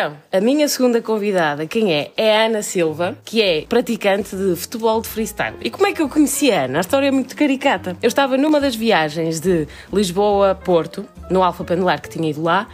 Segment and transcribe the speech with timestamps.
[0.00, 2.10] Então, a minha segunda convidada, quem é?
[2.16, 5.56] É a Ana Silva, que é praticante de futebol de freestyle.
[5.60, 6.78] E como é que eu conheci a Ana?
[6.78, 7.94] A história é muito caricata.
[8.00, 12.42] Eu estava numa das viagens de Lisboa a Porto, no Alfa Pendular que tinha ido
[12.42, 12.66] lá,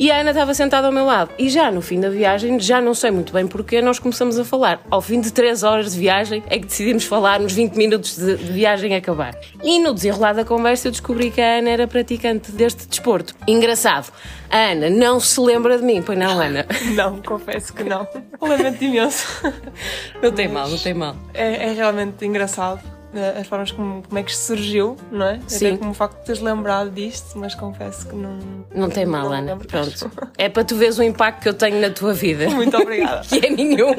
[0.00, 1.30] e a Ana estava sentada ao meu lado.
[1.38, 4.44] E já no fim da viagem, já não sei muito bem porquê, nós começamos a
[4.46, 4.80] falar.
[4.90, 8.38] Ao fim de 3 horas de viagem, é que decidimos falar nos 20 minutos de,
[8.38, 9.38] de viagem acabar.
[9.62, 13.36] E no desenrolar da conversa, eu descobri que a Ana era praticante deste desporto.
[13.46, 14.10] Engraçado,
[14.48, 16.64] a Ana não se lembra de mim, pois não, Ana?
[16.96, 18.08] Não, confesso que não.
[18.40, 19.26] Lamento imenso.
[20.22, 21.14] Não tem mal, não tem mal.
[21.34, 22.99] É, é realmente engraçado
[23.38, 25.40] as formas como, como é que isto surgiu, não é?
[25.46, 25.68] Sim.
[25.68, 28.38] Até como o facto de teres lembrado disto, mas confesso que não.
[28.74, 29.56] Não tem mal, não Ana.
[29.56, 30.10] Pronto.
[30.38, 32.48] É para tu veres o impacto que eu tenho na tua vida.
[32.50, 33.22] Muito obrigada.
[33.26, 33.92] que é nenhum.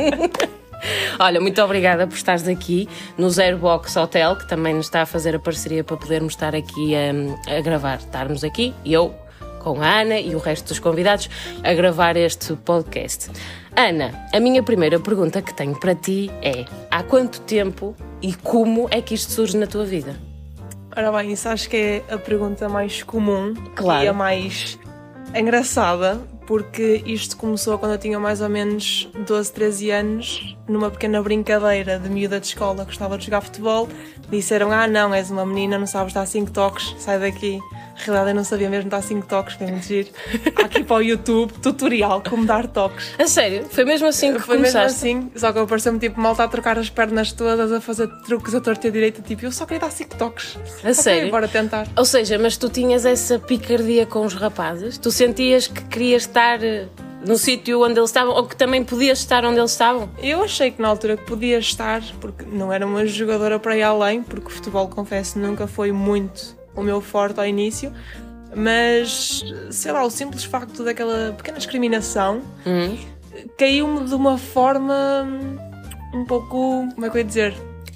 [1.19, 5.05] Olha, muito obrigada por estares aqui no Zero Box Hotel, que também nos está a
[5.05, 7.97] fazer a parceria para podermos estar aqui a, a gravar.
[7.97, 9.13] Estarmos aqui, eu
[9.61, 11.29] com a Ana e o resto dos convidados,
[11.63, 13.29] a gravar este podcast.
[13.75, 18.87] Ana, a minha primeira pergunta que tenho para ti é: há quanto tempo e como
[18.91, 20.15] é que isto surge na tua vida?
[20.95, 24.03] Ora bem, isso acho que é a pergunta mais comum Claro.
[24.03, 24.77] e a mais
[25.33, 31.21] engraçada, porque isto começou quando eu tinha mais ou menos 12, 13 anos, numa pequena
[31.23, 33.87] brincadeira de miúda de escola, gostava de jogar futebol.
[34.29, 37.59] Disseram: Ah, não, és uma menina, não sabes dar 5 toques, sai daqui.
[38.01, 40.09] Na realidade, eu não sabia mesmo dar 5 toques, foi muito giro.
[40.55, 43.13] Há aqui para o YouTube, tutorial como dar toques.
[43.19, 43.65] A sério?
[43.69, 44.97] Foi mesmo assim que Foi mesmo começaste?
[45.07, 48.55] assim, só que eu pareceu-me tipo malta a trocar as pernas todas, a fazer truques
[48.55, 50.57] a torta e a direita, tipo, eu só queria dar 5 toques.
[50.83, 51.29] A Ok, sério?
[51.31, 51.87] bora tentar.
[51.95, 54.97] Ou seja, mas tu tinhas essa picardia com os rapazes?
[54.97, 56.87] Tu sentias que querias estar eh,
[57.25, 60.09] no sítio onde eles estavam ou que também podias estar onde eles estavam?
[60.23, 63.83] Eu achei que na altura que podia estar, porque não era uma jogadora para ir
[63.83, 67.93] além, porque o futebol, confesso, nunca foi muito o meu forte ao início,
[68.55, 72.97] mas sei lá, o simples facto daquela pequena discriminação Hum?
[73.57, 75.25] caiu-me de uma forma
[76.13, 76.87] um pouco.
[76.93, 77.53] como é que eu ia dizer?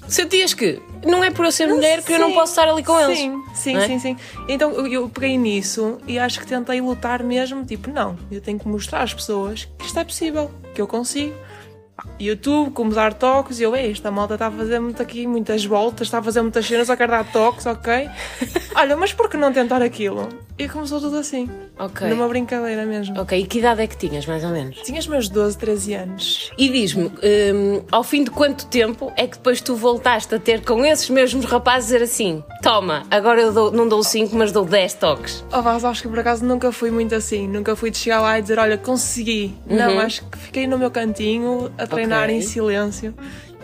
[0.08, 2.82] Sentias que não é por eu ser mulher que eu não Sim, posso estar ali
[2.84, 3.18] com eles?
[3.18, 3.86] Sim, sim, é?
[3.86, 4.16] sim, sim.
[4.48, 8.58] Então eu, eu peguei nisso e acho que tentei lutar mesmo, tipo, não, eu tenho
[8.58, 11.34] que mostrar às pessoas que isto é possível, que eu consigo.
[12.18, 15.64] YouTube, como dar toques, e eu, "Ei, esta malta está a fazer muito aqui, muitas
[15.64, 18.08] voltas, está a fazer muitas cenas, só quero dar toques, ok?
[18.74, 20.28] Olha, mas por que não tentar aquilo?
[20.58, 22.08] E começou tudo assim, Ok.
[22.08, 23.20] numa brincadeira mesmo.
[23.20, 24.76] Ok, e que idade é que tinhas, mais ou menos?
[24.82, 26.50] Tinhas meus 12, 13 anos.
[26.56, 30.64] E diz-me, hum, ao fim de quanto tempo é que depois tu voltaste a ter
[30.64, 34.64] com esses mesmos rapazes dizer assim: toma, agora eu dou- não dou 5, mas dou
[34.64, 35.44] 10 toques?
[35.52, 37.46] Oh, Vaz, acho que por acaso nunca fui muito assim.
[37.46, 39.54] Nunca fui de chegar lá e dizer, olha, consegui.
[39.66, 42.36] Não, acho que fiquei no meu cantinho a treinar Uhum.
[42.36, 42.36] Ok.
[42.36, 43.14] em silêncio.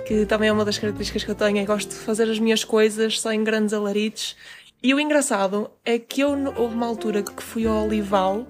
[0.07, 1.59] Que também é uma das características que eu tenho.
[1.59, 4.37] É que gosto de fazer as minhas coisas sem grandes alaridos.
[4.83, 8.47] E o engraçado é que eu, houve uma altura que fui ao Olival,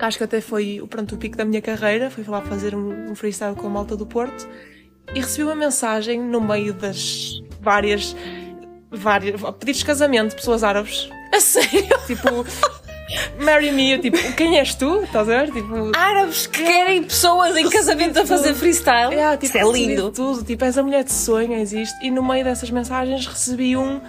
[0.00, 2.10] acho que até foi pronto, o pico da minha carreira.
[2.10, 4.48] Fui lá fazer um, um freestyle com a malta do Porto.
[5.14, 8.16] E recebi uma mensagem no meio das várias.
[8.90, 11.08] várias pedidos de casamento de pessoas árabes.
[11.32, 11.86] A sério?
[12.06, 12.44] Tipo,
[13.38, 15.02] marry me, eu, tipo, quem és tu?
[15.02, 15.50] Estás a ver?
[15.52, 19.14] Tipo, Árabes que querem pessoas em casamento a fazer freestyle?
[19.14, 20.10] é, tipo, Isso é lindo.
[20.10, 21.94] Tudo, tipo, és a mulher de sonho, existe.
[22.04, 24.00] E no meio dessas mensagens recebi um.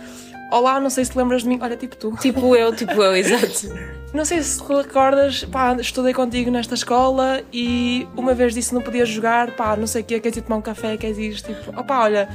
[0.51, 1.57] Olá, não sei se te lembras de mim.
[1.61, 2.15] Olha, tipo tu.
[2.21, 3.73] Tipo eu, tipo eu, exato.
[4.13, 8.75] Não sei se te recordas, pá, estudei contigo nesta escola e uma vez disse que
[8.75, 11.33] não podias jogar, pá, não sei o quê, queres ir tomar um café, queres ir,
[11.41, 12.29] tipo, opá, olha,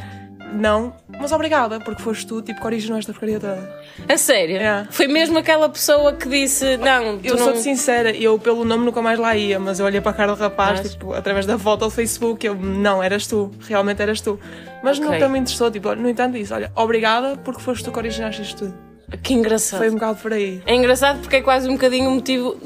[0.52, 3.76] não, mas obrigada, porque foste tu, tipo, que originou esta porcaria toda.
[4.08, 4.56] A sério?
[4.56, 4.86] É.
[4.90, 7.44] Foi mesmo aquela pessoa que disse: Não, Eu não.
[7.44, 10.34] sou-te sincera, eu pelo nome nunca mais lá ia, mas eu olhei para a cara
[10.34, 14.20] do rapaz, Mas- tipo, através da foto do Facebook, eu, não, eras tu, realmente eras
[14.20, 14.38] tu.
[14.82, 15.10] Mas Ok.
[15.10, 18.66] nunca me interessou, tipo, no entanto disse, olha, obrigada porque foste tu que originaste isto
[18.66, 18.74] tudo.
[19.22, 19.78] Que engraçado.
[19.78, 20.62] Foi um bocado por aí.
[20.66, 22.56] É engraçado porque é quase um bocadinho o motivo.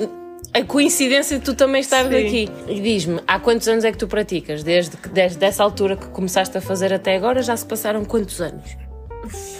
[0.54, 2.26] A coincidência de tu também estares Sim.
[2.26, 2.48] aqui.
[2.68, 4.62] E diz-me, há quantos anos é que tu praticas?
[4.62, 8.40] Desde, que- desde essa altura que começaste a fazer até agora, já se passaram quantos
[8.40, 8.76] anos?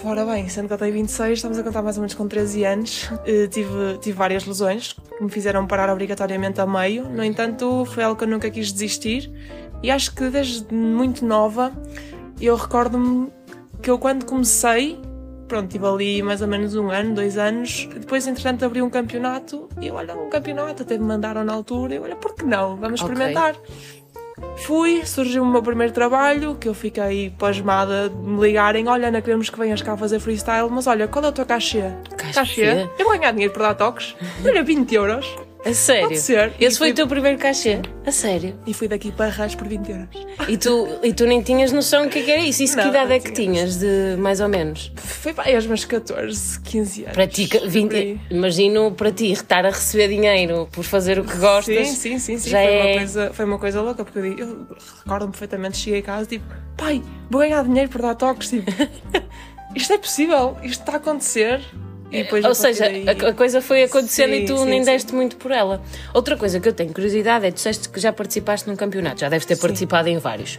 [0.04, 2.64] Ora bem, sendo que eu tenho 26, estamos a contar mais ou menos com 13
[2.64, 7.84] anos, eh, tive, tive várias lesões que me fizeram parar obrigatoriamente a meio, no entanto,
[7.86, 9.30] foi algo que eu nunca quis desistir
[9.82, 11.72] e acho que desde muito nova
[12.40, 13.28] eu recordo-me
[13.80, 14.98] que eu quando comecei,
[15.52, 19.68] pronto, tive ali mais ou menos um ano, dois anos, depois entretanto abri um campeonato
[19.78, 22.74] e eu, olha, um campeonato, até me mandaram na altura, eu, olha, por que não?
[22.76, 23.12] Vamos Ok.
[23.12, 23.54] experimentar.
[24.64, 29.20] Fui, surgiu o meu primeiro trabalho, que eu fiquei pasmada de me ligarem, olha Ana,
[29.20, 31.82] queremos que venhas cá fazer freestyle, mas olha, qual é o teu cachê?
[32.34, 32.88] Cachê?
[32.98, 34.16] Eu vou ganhar dinheiro por dar toques.
[34.42, 35.36] Olha, 20 euros.
[35.64, 36.08] A sério?
[36.08, 36.52] Pode ser.
[36.58, 37.80] Esse E foi fui- o teu primeiro cachê?
[38.04, 38.58] A sério?
[38.66, 40.08] E fui daqui para Arras por 20 euros.
[40.48, 42.62] E tu, e tu nem tinhas noção do que é que era isso?
[42.64, 43.52] Isso que Não, idade não é que tinha.
[43.54, 44.92] tinhas, de mais ou menos?
[44.96, 47.14] Foi para aí aos meus 14, 15 anos.
[47.14, 48.20] Para ti, que- Por 20, aí.
[48.28, 51.86] imagino para ti estar a receber dinheiro por fazer o que gostas.
[51.88, 52.50] Sim, sim, sim, sim.
[52.50, 54.66] já foi, é- uma coisa, foi uma coisa louca, porque eu, eu
[55.04, 56.44] recordo-me perfeitamente, cheguei a casa tipo,
[56.76, 57.00] pai,
[57.30, 58.66] vou ganhar dinheiro por dar toques, tipo,
[59.76, 61.60] isto é possível, isto está a acontecer.
[62.12, 64.90] Depois, Ou seja, daí- a, coisa foi acontecendo Sim, e tu sim, nem sim.
[64.90, 65.82] deste muito por ela.
[66.12, 69.28] Outra coisa que eu tenho curiosidade é tu disseste que já participaste num campeonato, já
[69.28, 70.58] deves ter participado em vários.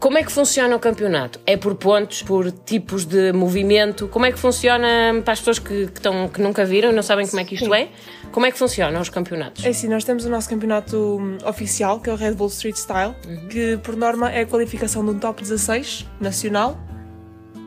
[0.00, 1.38] Como é que funciona o campeonato?
[1.46, 4.08] É por pontos, por tipos de movimento?
[4.08, 4.86] Como é que funciona
[5.22, 6.00] para as pessoas que, que,
[6.32, 7.88] que nunca viram e não sabem como é que isto é?
[8.32, 9.64] Como é que funcionam os campeonatos?
[9.64, 12.76] É assim, nós temos o nosso campeonato hum, oficial, que é o Red Bull Street
[12.76, 13.48] Style, Uhum.
[13.48, 16.76] que por norma é a qualificação de um top 16 nacional,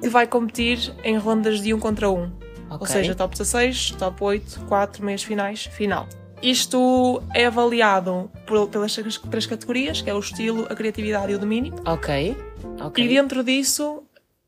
[0.02, 2.30] que vai competir em rondas de 1 contra 1.
[2.70, 2.88] Ou Ok.
[2.88, 6.08] seja, top 16, top 8, 4 meias finais, final.
[6.42, 9.18] Isto é avaliado por- pelas três-
[9.48, 11.74] categorias, que é o estilo, a criatividade e o domínio.
[11.86, 12.38] Ok,
[12.80, 13.04] ok.
[13.04, 14.04] E dentro disso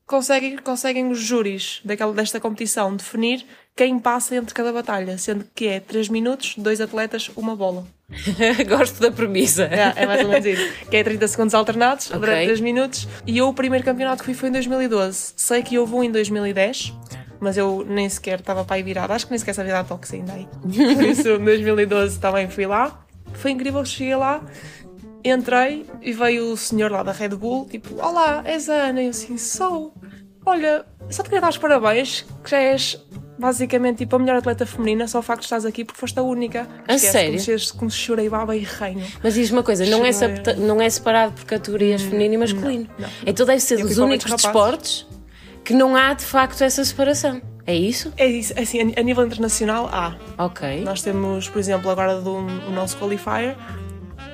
[0.06, 3.46] conseguem, conseguem os júris daquela, desta competição definir
[3.76, 7.86] quem passa entre cada batalha, sendo que é 3 minutos, dois atletas, uma bola.
[8.68, 9.64] Gosto da premissa.
[9.64, 10.86] É, é mais ou menos isso.
[10.90, 12.20] Que é 30 segundos alternados Ok.
[12.20, 13.08] durante 3 minutos.
[13.26, 15.34] E eu, o primeiro campeonato que fui foi em 2012.
[15.38, 16.94] Sei que houve um em 2010,
[17.40, 19.14] mas eu nem sequer estava para aí virada.
[19.14, 20.48] Acho que nem sequer sabia dar toques ainda aí.
[20.62, 23.00] Por isso, em 2012 também fui lá.
[23.34, 24.42] Foi incrível que cheguei lá.
[25.24, 29.02] Entrei e veio o senhor lá da Red Bull, tipo, Olá, és a Ana?
[29.02, 29.94] E eu assim, sou.
[30.46, 32.98] Olha, só te queria dar os parabéns, que já és
[33.38, 36.24] basicamente tipo a melhor atleta feminina, só o facto de estás aqui porque foste a
[36.24, 36.68] única.
[36.88, 37.40] A sério?
[37.44, 39.06] Como, como chorei baba e reino.
[39.24, 40.12] Mas diz uma coisa, não é,
[40.58, 42.88] não é separado por categorias feminino e masculino.
[42.98, 43.10] não.
[43.26, 45.08] Então deve ser Eu dos únicos desportos
[45.70, 47.40] que não há de facto essa separação.
[47.68, 48.12] É isso?
[48.18, 50.16] É isso, assim, a nível internacional há.
[50.44, 50.82] Ok.
[50.84, 53.56] Nós temos, por exemplo, agora do o nosso qualifier,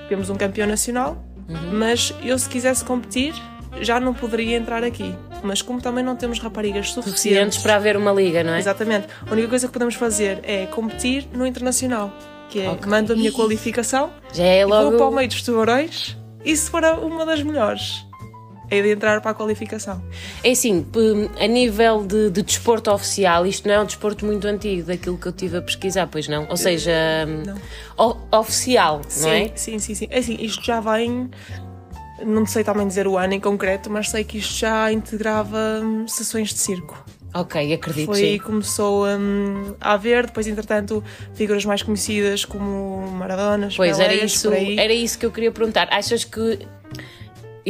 [0.08, 1.74] temos um campeão nacional, Uhum.
[1.78, 3.34] mas eu se quisesse competir
[3.82, 5.14] já não poderia entrar aqui.
[5.44, 8.60] Mas como também não temos raparigas Suficientes suficientes, para haver uma liga, não é?
[8.60, 12.14] exatamente, a única coisa que podemos fazer é competir no internacional,
[12.50, 12.90] que é Ok.
[12.90, 15.16] mando a minha qualificação, Já é e vou para o logo.
[15.18, 18.06] meio dos tubarões e se for uma das melhores,
[18.70, 20.04] é de entrar para a qualificação.
[20.44, 20.86] É assim,
[21.40, 25.28] a nível de, de desporto oficial, isto não é um desporto muito antigo daquilo que
[25.28, 26.48] eu tive a pesquisar, pois não?
[26.50, 26.94] Ou seja,
[27.98, 29.52] o- oficial, não Sim, é?
[29.56, 30.08] sim, sim, sim.
[30.10, 31.30] É assim, isto já vem.
[32.26, 36.08] Não sei também dizer o ano em concreto, mas sei que isto já integrava hum,
[36.08, 37.04] sessões de circo.
[37.34, 41.04] Ok, acredito Foi aí que começou hum, a haver, depois, entretanto,
[41.34, 45.90] figuras mais conhecidas como Maradona, Pois era Pelés, isso, era isso que eu queria perguntar.
[45.92, 46.60] Achas que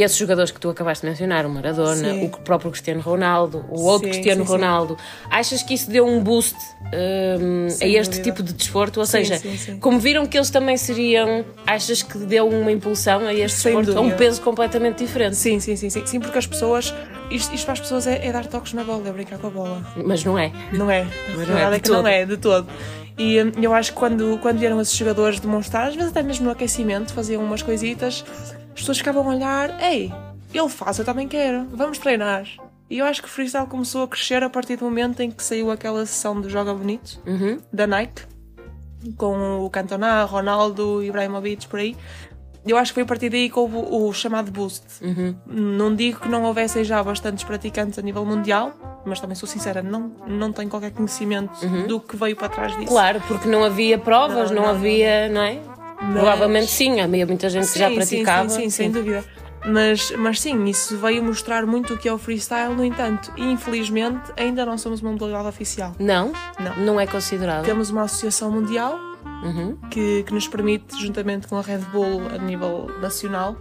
[0.01, 2.25] esses jogadores que tu acabaste de mencionar, o Maradona, Sim.
[2.25, 4.51] o próprio Cristiano Ronaldo, o outro Sim, Cristiano sim.
[4.51, 4.97] Ronaldo,
[5.29, 6.55] achas que isso deu um boost
[6.85, 8.23] hum, a este dúvida.
[8.23, 8.99] tipo de desporto?
[8.99, 9.41] Ou seja,
[9.79, 13.97] como viram que eles também seriam, achas que deu uma impulsão a este Sem desporto?
[13.97, 14.17] A um dúvida.
[14.17, 15.35] peso completamente diferente?
[15.35, 16.05] Sim, sim, sim, sim.
[16.05, 16.93] Sim, porque as pessoas.
[17.31, 19.49] Isto, isto para as pessoas é, é dar toques na bola, é brincar com a
[19.49, 19.81] bola.
[19.95, 20.51] Mas não é.
[20.73, 21.07] Não é.
[21.35, 22.07] Mas A não é de é que não todo.
[22.07, 22.67] é, de todo.
[23.17, 26.45] E hum, eu acho que quando, quando vieram esses jogadores demonstrar, às vezes até mesmo
[26.45, 28.23] no aquecimento, faziam umas coisitas,
[28.75, 30.11] as pessoas ficavam a olhar, ei,
[30.53, 32.45] ele faz, eu também quero, vamos treinar.
[32.89, 35.43] E eu acho que o freestyle começou a crescer a partir do momento em que
[35.43, 37.57] saiu aquela sessão do Joga Bonito, Uhum.
[37.73, 38.21] da Nike,
[39.17, 41.95] com o Cantona, Ronaldo, Ibrahimovic, por aí.
[42.65, 44.83] Eu acho que foi a partir daí que houve o chamado boost.
[45.03, 45.35] Uhum.
[45.45, 48.73] Não digo que não houvessem já bastantes praticantes a nível mundial,
[49.05, 51.53] mas também sou sincera, não, não tenho qualquer conhecimento
[51.87, 52.87] do que veio para trás disso.
[52.87, 54.79] Claro, porque não havia provas, não, Não, não, não.
[54.79, 55.59] havia, não é?
[55.97, 58.49] Provavelmente sim, havia muita gente que já Sim, praticava.
[58.49, 59.23] Sim, sim, sim, sem dúvida.
[59.67, 64.31] Mas, mas sim, isso veio mostrar muito o que é o freestyle, no entanto, infelizmente
[64.37, 65.93] ainda não somos uma modalidade oficial.
[65.97, 66.31] Não?
[66.59, 66.75] Não.
[66.77, 67.65] Não é considerado.
[67.65, 68.99] Temos uma associação mundial
[69.43, 69.75] Uhum.
[69.91, 73.55] que, que nos permite, juntamente com a Red Bull a nível nacional,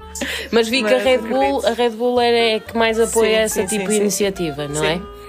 [0.50, 3.60] Mas vi que a Mas Red Bull, a Red Bull é que mais apoia Sim,
[3.60, 4.00] essa sim, tipo sim, de sim.
[4.00, 4.86] iniciativa, não Sim.
[4.86, 5.23] é?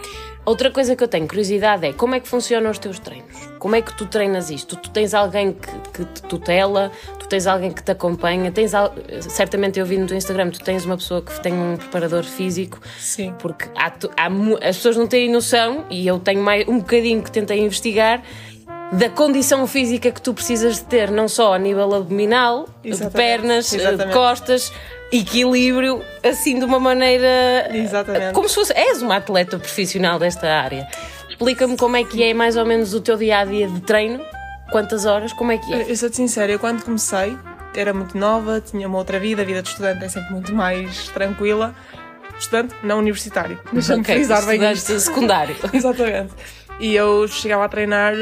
[0.45, 3.25] Outra coisa que eu tenho curiosidade é como é que funcionam os teus treinos?
[3.57, 4.75] Como é que tu treinas isto?
[4.75, 8.93] Tu tens alguém que, que te tutela, tu tens alguém que te acompanha, tens al-
[9.21, 12.79] certamente eu vi no teu Instagram, tu tens uma pessoa que tem um preparador físico,
[12.99, 13.33] sim.
[13.39, 13.87] porque há
[14.17, 14.27] há
[14.69, 18.21] as pessoas não têm noção, e eu tenho mais, um bocadinho que tentei investigar,
[18.93, 23.13] da condição física que tu precisas de ter, não só a nível abdominal, de Exatamente,
[23.15, 24.13] pernas, de exatamente.
[24.13, 24.73] costas,
[25.11, 27.69] equilíbrio, assim de uma maneira.
[27.73, 28.33] Exatamente.
[28.33, 28.73] Como se fosse.
[28.73, 30.87] És uma atleta profissional desta área.
[31.29, 34.23] Explica-me como é que é mais ou menos o teu dia a dia de treino,
[34.71, 35.91] quantas horas, como é que é?
[35.91, 37.37] Eu sou-te sincera, eu quando comecei
[37.75, 41.09] era muito nova, tinha uma outra vida, a vida de estudante é sempre muito mais
[41.09, 41.75] tranquila.
[42.39, 43.59] Estudante, não universitário.
[43.71, 44.97] Deixa-me Ok, frisar bem isto.
[44.99, 45.55] secundário.
[45.73, 46.33] Exatamente.
[46.79, 48.13] E eu chegava a treinar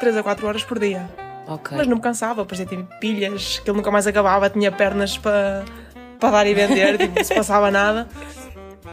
[0.00, 1.08] 3 a 4 horas por dia.
[1.46, 1.76] Ok.
[1.76, 5.64] Mas não me cansava, parecia ter pilhas, que ele nunca mais acabava, tinha pernas para
[6.20, 8.06] para dar e vender, tipo, não se passava nada.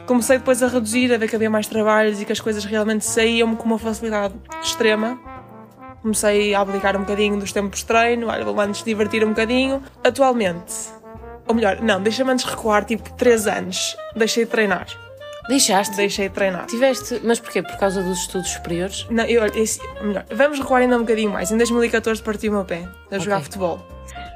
[0.05, 3.03] Comecei depois a reduzir, a ver que havia mais trabalhos e que as coisas realmente
[3.03, 4.33] saíam-me com uma facilidade
[4.63, 5.19] extrema.
[6.01, 9.83] Comecei a abdicar um bocadinho dos tempos de treino, olha, vou antes divertir um bocadinho.
[10.03, 10.73] Atualmente,
[11.45, 14.87] ou melhor, não, deixa-me antes recuar, tipo 3 anos, deixei de treinar.
[15.47, 15.95] Deixaste?
[15.95, 16.65] Deixei de treinar.
[16.65, 17.61] Tiveste, mas porquê?
[17.63, 19.05] Por causa dos estudos superiores?
[19.09, 21.51] Não, eu, esse, melhor, vamos recuar ainda um bocadinho mais.
[21.51, 23.45] Em 2014 parti o meu pé a jogar Ok.
[23.45, 23.85] futebol.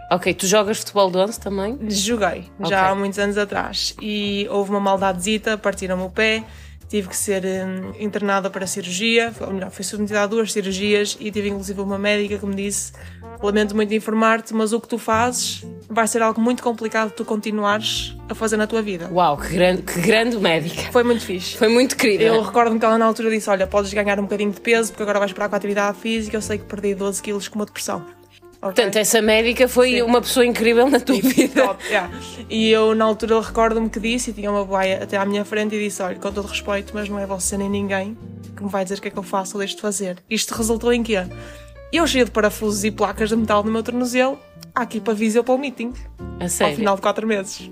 [0.09, 1.77] Ok, tu jogas futebol de 11 também?
[1.89, 2.69] Joguei, Ok.
[2.69, 3.95] já há muitos anos atrás.
[4.01, 6.43] E houve uma maldadezita, partiram-me o pé,
[6.89, 11.31] tive que ser hum, internada para cirurgia, ou melhor, fui submetida a duas cirurgias e
[11.31, 12.91] tive inclusive uma médica que me disse:
[13.41, 17.25] Lamento muito informar-te, mas o que tu fazes vai ser algo muito complicado de tu
[17.25, 19.09] continuares a fazer na tua vida.
[19.11, 20.91] Uau, que grande, que grande médica.
[20.91, 21.57] Foi muito fixe.
[21.57, 22.23] Foi muito querida.
[22.23, 25.03] Eu recordo-me que ela na altura disse: Olha, podes ganhar um bocadinho de peso porque
[25.03, 26.37] agora vais para a atividade física.
[26.37, 28.05] Eu sei que perdi 12 quilos com uma depressão.
[28.61, 28.75] Ok?
[28.75, 30.01] Portanto, essa médica foi Sim.
[30.03, 31.63] uma pessoa incrível na tua vida.
[31.65, 32.11] Top, yeah.
[32.47, 35.75] E eu, na altura, recordo-me que disse, e tinha uma boia até à minha frente,
[35.75, 38.15] e disse: Olha, com todo respeito, mas não é você nem ninguém
[38.55, 40.17] que me vai dizer o que é que eu faço ou deixo de fazer.
[40.29, 41.25] Isto resultou em quê?
[41.91, 44.39] Eu cheio de parafusos e placas de metal no meu tornozelo,
[44.73, 45.93] aqui para viseu para o meeting,
[46.39, 46.75] A ao sério.
[46.77, 47.69] final de 4 meses.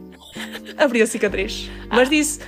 [0.77, 1.69] Abri a cicatriz.
[1.89, 2.39] Mas disse: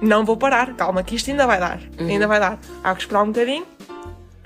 [0.00, 1.80] Não vou parar, calma, que isto ainda vai dar.
[1.98, 2.58] Ainda vai dar.
[2.82, 3.64] Há que esperar um bocadinho.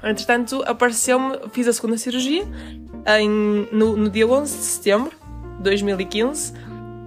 [0.02, 2.44] Entretanto, apareceu-me, fiz a segunda cirurgia
[3.18, 5.12] em, no, no dia 11 de setembro
[5.56, 6.52] de 2015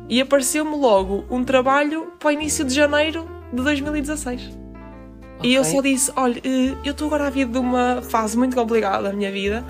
[0.09, 4.49] e apareceu-me logo um trabalho para o início de janeiro de 2016.
[5.43, 8.55] E eu só disse: Olha, eh, eu estou agora a vir de uma fase muito
[8.55, 9.63] complicada da minha vida,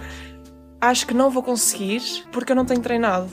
[0.80, 3.30] acho que não vou conseguir porque eu não tenho treinado.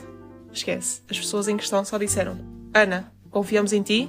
[0.53, 2.39] Esquece, as pessoas em questão só disseram:
[2.73, 4.09] Ana, confiamos em ti,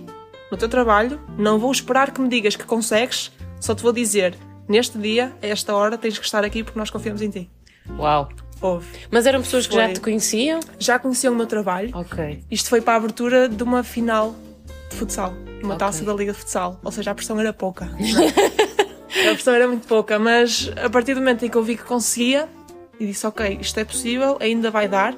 [0.52, 4.36] no teu trabalho, não vou esperar que me digas que consegues, só te vou dizer:
[4.68, 7.50] neste dia, a esta hora, tens que estar aqui porque nós confiamos em ti.
[7.98, 8.30] Uau.
[8.62, 8.88] Houve.
[9.12, 9.94] Mas eram pessoas que já Foi.
[9.94, 10.60] te conheciam?
[10.80, 11.92] Já conheciam o meu trabalho.
[11.94, 12.44] Ok.
[12.50, 14.34] Isto foi para a abertura de uma final
[14.90, 15.78] de futsal, uma Ok.
[15.78, 16.80] taça da Liga de Futsal.
[16.84, 17.86] Ou seja, a pressão era pouca.
[17.90, 21.84] a pressão era muito pouca, mas a partir do momento em que eu vi que
[21.84, 22.48] conseguia,
[23.00, 25.16] e disse: Ok, isto é possível, ainda vai dar.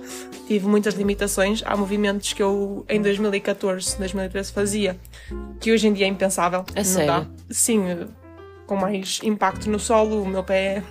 [0.48, 1.62] Tive muitas limitações.
[1.65, 4.98] Há movimentos que eu em 2014, 2013 fazia
[5.60, 6.65] que hoje em dia é impensável.
[6.75, 7.08] Não sério?
[7.08, 7.25] dá.
[7.50, 8.08] Sim,
[8.65, 10.84] com mais impacto no solo, o meu pé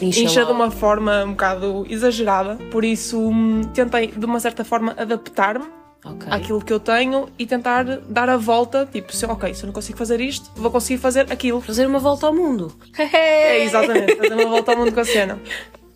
[0.00, 4.64] Incha, incha de uma forma um bocado exagerada, por isso hum, tentei de uma certa
[4.64, 5.66] forma adaptar-me
[6.04, 6.26] Ok.
[6.32, 9.72] àquilo que eu tenho e tentar dar a volta, tipo, se, ok, se eu não
[9.72, 11.60] consigo fazer isto, vou conseguir fazer aquilo.
[11.60, 12.76] Fazer uma volta ao mundo.
[12.98, 15.38] É, exatamente, fazer uma volta ao mundo com a cena.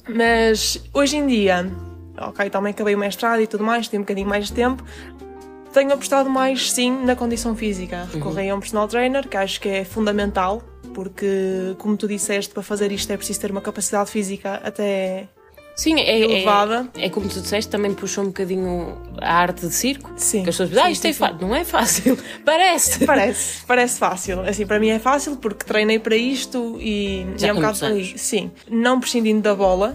[0.08, 1.68] Mas hoje em dia,
[2.16, 4.84] ok, também acabei o mestrado e tudo mais, tenho um bocadinho mais de tempo,
[5.72, 8.08] tenho apostado mais, sim, na condição física.
[8.12, 10.62] Recorri a um personal trainer, que acho que é fundamental,
[10.94, 15.28] porque, como tu disseste, para fazer isto é preciso ter uma capacidade física até
[15.76, 16.88] Sim, é, é, elevada.
[16.96, 20.10] é como tu disseste, também puxa um bocadinho a arte de circo.
[20.16, 20.42] Sim.
[20.42, 21.18] Que as pessoas dizem, ah, isto sim, é sim.
[21.18, 21.38] fácil.
[21.40, 22.18] Não é fácil.
[22.44, 23.04] Parece.
[23.04, 24.40] Parece, parece fácil.
[24.40, 27.78] Assim, para mim é fácil porque treinei para isto e, Já e é um bocado
[27.78, 28.18] por aí.
[28.18, 28.50] Sim.
[28.70, 29.94] Não prescindindo da bola,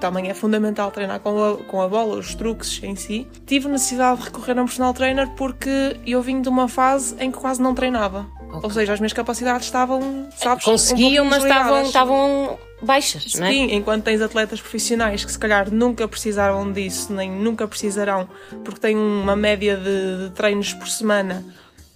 [0.00, 3.26] também é fundamental treinar com a, com a bola, os truques em si.
[3.46, 7.30] Tive necessidade de recorrer a um personal trainer porque eu vim de uma fase em
[7.30, 8.26] que quase não treinava.
[8.50, 8.60] Ok.
[8.64, 13.50] Ou seja, as minhas capacidades estavam, sabes, Conseguiam, um mas estavam, estavam baixas, não é?
[13.50, 18.28] Sim, enquanto tens atletas profissionais que se calhar nunca precisaram disso, nem nunca precisarão,
[18.64, 21.44] porque têm uma média de, de treinos por semana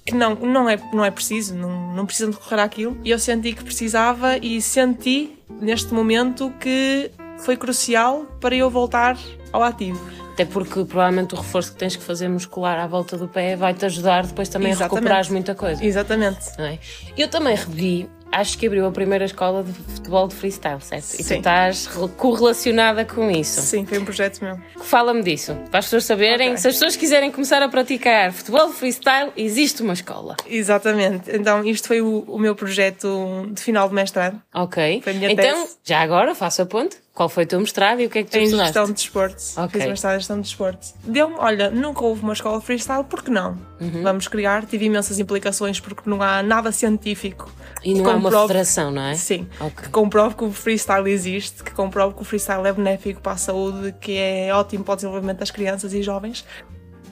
[0.04, 2.98] que não, não, é, não é preciso, não, não precisam de correr àquilo.
[3.02, 9.16] E eu senti que precisava e senti neste momento que foi crucial para eu voltar
[9.52, 10.23] ao ativo.
[10.34, 13.84] Até porque provavelmente o reforço que tens que fazer muscular à volta do pé vai-te
[13.86, 14.94] ajudar depois também a Exatamente.
[14.96, 15.84] recuperares muita coisa.
[15.84, 16.38] Exatamente.
[16.58, 16.78] é?
[17.16, 21.14] Eu também revi, acho que abriu a primeira escola de futebol de freestyle, certo?
[21.14, 21.36] E tu Sim.
[21.38, 23.60] estás re- correlacionada com isso.
[23.62, 24.58] Sim, foi um projeto meu.
[24.82, 26.48] Fala-me disso, para as pessoas saberem.
[26.48, 26.58] Ok.
[26.58, 30.34] Se as pessoas quiserem começar a praticar futebol de freestyle, existe uma escola.
[30.48, 31.30] Exatamente.
[31.32, 34.42] Então, isto foi o, o meu projeto de final de mestrado.
[34.52, 35.00] Ok?
[35.02, 35.76] Foi a minha então, tese.
[35.84, 36.96] já agora, faço a ponte.
[37.14, 38.72] Qual foi o teu mestrado e o que é que tu Em estudaste?
[38.72, 39.42] gestão de desporto.
[39.56, 39.80] Ok.
[39.80, 40.88] Fiz mestrado em gestão de desporto.
[41.04, 43.56] Deu-me, olha, nunca houve uma escola de freestyle, por que não?
[43.80, 44.02] Uhum.
[44.02, 44.66] Vamos criar.
[44.66, 47.48] Tive imensas implicações porque não há nada científico.
[47.84, 49.14] E não há uma federação, não é?
[49.14, 49.46] Sim.
[49.60, 49.84] Ok.
[49.84, 53.36] Que comprove que o freestyle existe, que comprove que o freestyle é benéfico para a
[53.36, 56.44] saúde, que é ótimo para o desenvolvimento das crianças e jovens.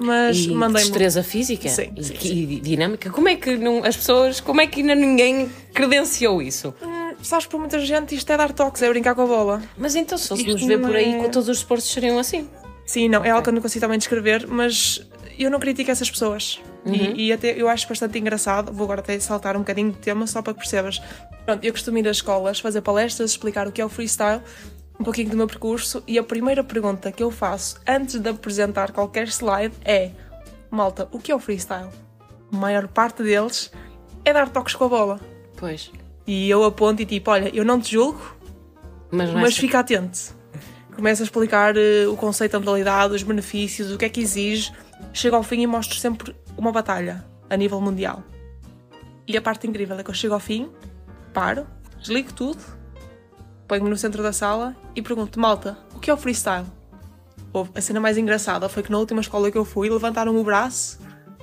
[0.01, 0.89] Mas E mandei-me.
[0.89, 2.17] destreza física Sim, e, sim,
[2.55, 3.09] e dinâmica.
[3.11, 6.75] Como é que não, as pessoas, como é que ainda ninguém credenciou isso?
[7.23, 9.63] Sabes, para muita gente isto é dar toques, é brincar com a bola.
[9.77, 12.49] Mas então, se fôssemos Isto ver por aí, é- com todos os esportes seriam assim.
[12.85, 15.07] Sim, não, é algo que eu não consigo também descrever, mas
[15.39, 16.61] eu não critico essas pessoas.
[16.85, 16.95] Uhum.
[16.95, 20.27] E, e até eu acho bastante engraçado, vou agora até saltar um bocadinho de tema
[20.27, 21.01] só para que percebas.
[21.47, 24.43] Pronto, eu costumo ir às escolas, fazer palestras, explicar o que é o freestyle,
[24.99, 28.91] um pouquinho do meu percurso e a primeira pergunta que eu faço antes de apresentar
[28.91, 30.11] qualquer slide é:
[30.71, 31.89] Malta, o que é o freestyle?
[32.53, 33.71] A maior parte deles
[34.25, 35.21] é dar toques com a bola.
[35.57, 35.91] Pois.
[36.27, 38.37] E eu aponto e tipo: Olha, eu não te julgo,
[39.11, 40.35] Mas, é mas só- fica atento.
[40.95, 44.71] Começo a explicar eh, o conceito da modalidade, os benefícios, o que é que exige.
[45.13, 48.23] Chego ao fim e mostro sempre uma batalha a nível mundial.
[49.27, 50.69] E a parte incrível é que eu chego ao fim,
[51.33, 51.67] paro,
[51.99, 52.59] desligo tudo,
[53.67, 56.67] ponho-me no centro da sala e pergunto: malta, o que é o freestyle?
[57.75, 60.99] A cena mais engraçada foi que na última escola que eu fui levantaram o braço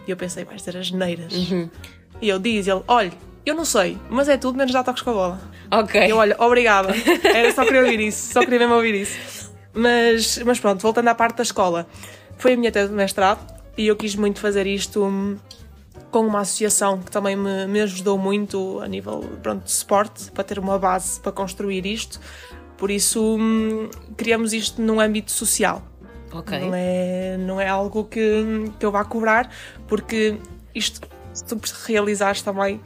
[0.08, 1.34] e eu pensei: vais ter as neiras.
[2.22, 3.12] E eu diz ele: olha,
[3.50, 5.42] eu não sei, mas é tudo menos dar toques com a bola.
[5.72, 6.12] Ok.
[6.12, 6.90] Eu, olha, obrigada.
[7.24, 9.52] Era só querer ouvir isso, só queria mesmo ouvir isso.
[9.74, 11.88] Mas, mas pronto, voltando à parte da escola.
[12.38, 13.40] Foi a minha tese de mestrado
[13.78, 15.38] e eu quis muito fazer isto hum,
[16.12, 20.44] com uma associação que também me, me ajudou muito a nível pronto, de suporte, para
[20.44, 22.20] ter uma base para construir isto.
[22.78, 25.84] Por isso, hum, criamos isto num âmbito social.
[26.32, 26.60] Ok.
[26.60, 29.52] Não, é, não é algo que, que eu vá cobrar,
[29.88, 30.38] porque
[30.74, 31.02] isto,
[31.34, 32.80] se tu realizares também,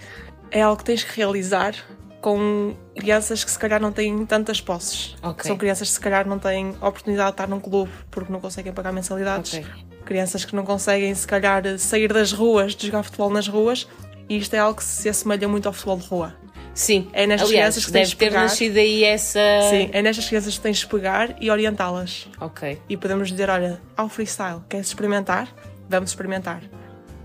[0.54, 1.76] é algo que tens que realizar
[2.22, 5.16] com crianças que se calhar não têm tantas posses.
[5.22, 5.46] Ok.
[5.46, 8.72] São crianças que se calhar não têm oportunidade de estar num clube porque não conseguem
[8.72, 9.56] pagar mensalidades.
[9.56, 9.66] Ok.
[10.06, 13.88] Crianças que não conseguem, se calhar, sair das ruas, de jogar futebol nas ruas.
[14.30, 16.34] E isto é algo que se assemelha muito ao futebol de rua.
[16.74, 17.10] Sim.
[17.14, 18.42] É nestas Aliás, crianças que tens de ter pegar.
[18.44, 19.40] nascido aí essa.
[19.70, 22.28] Sim, é nestas crianças que tens de pegar e orientá-las.
[22.40, 22.80] Ok.
[22.88, 25.50] e podemos dizer: olha, ao freestyle, queres experimentar?
[25.90, 26.62] Vamos experimentar.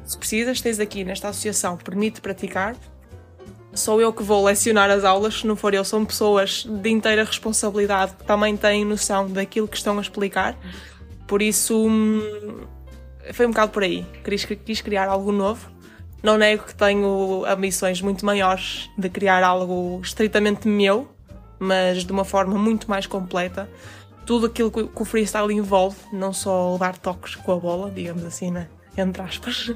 [0.05, 2.75] Se precisas, tens aqui nesta associação, permite praticar.
[3.75, 7.23] Sou eu que vou lecionar as aulas, se não for eu, são pessoas de inteira
[7.23, 10.57] responsabilidade que também têm noção daquilo que estão a explicar.
[11.27, 12.67] Por isso, hum,
[13.33, 14.07] foi um bocado por aí.
[14.25, 15.71] Quis, quis criar algo novo.
[16.23, 21.07] Não nego que tenho ambições muito maiores de criar algo estritamente meu,
[21.59, 23.69] mas de uma forma muito mais completa.
[24.27, 28.51] Tudo aquilo que o freestyle envolve, não só dar toques com a bola, digamos assim,
[28.51, 28.69] né?
[29.01, 29.73] Entre aspas.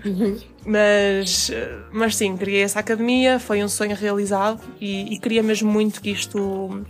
[0.64, 5.70] Mas, eh, mas sim, criei essa academia, foi um sonho realizado e, e queria mesmo
[5.70, 6.85] muito que isto,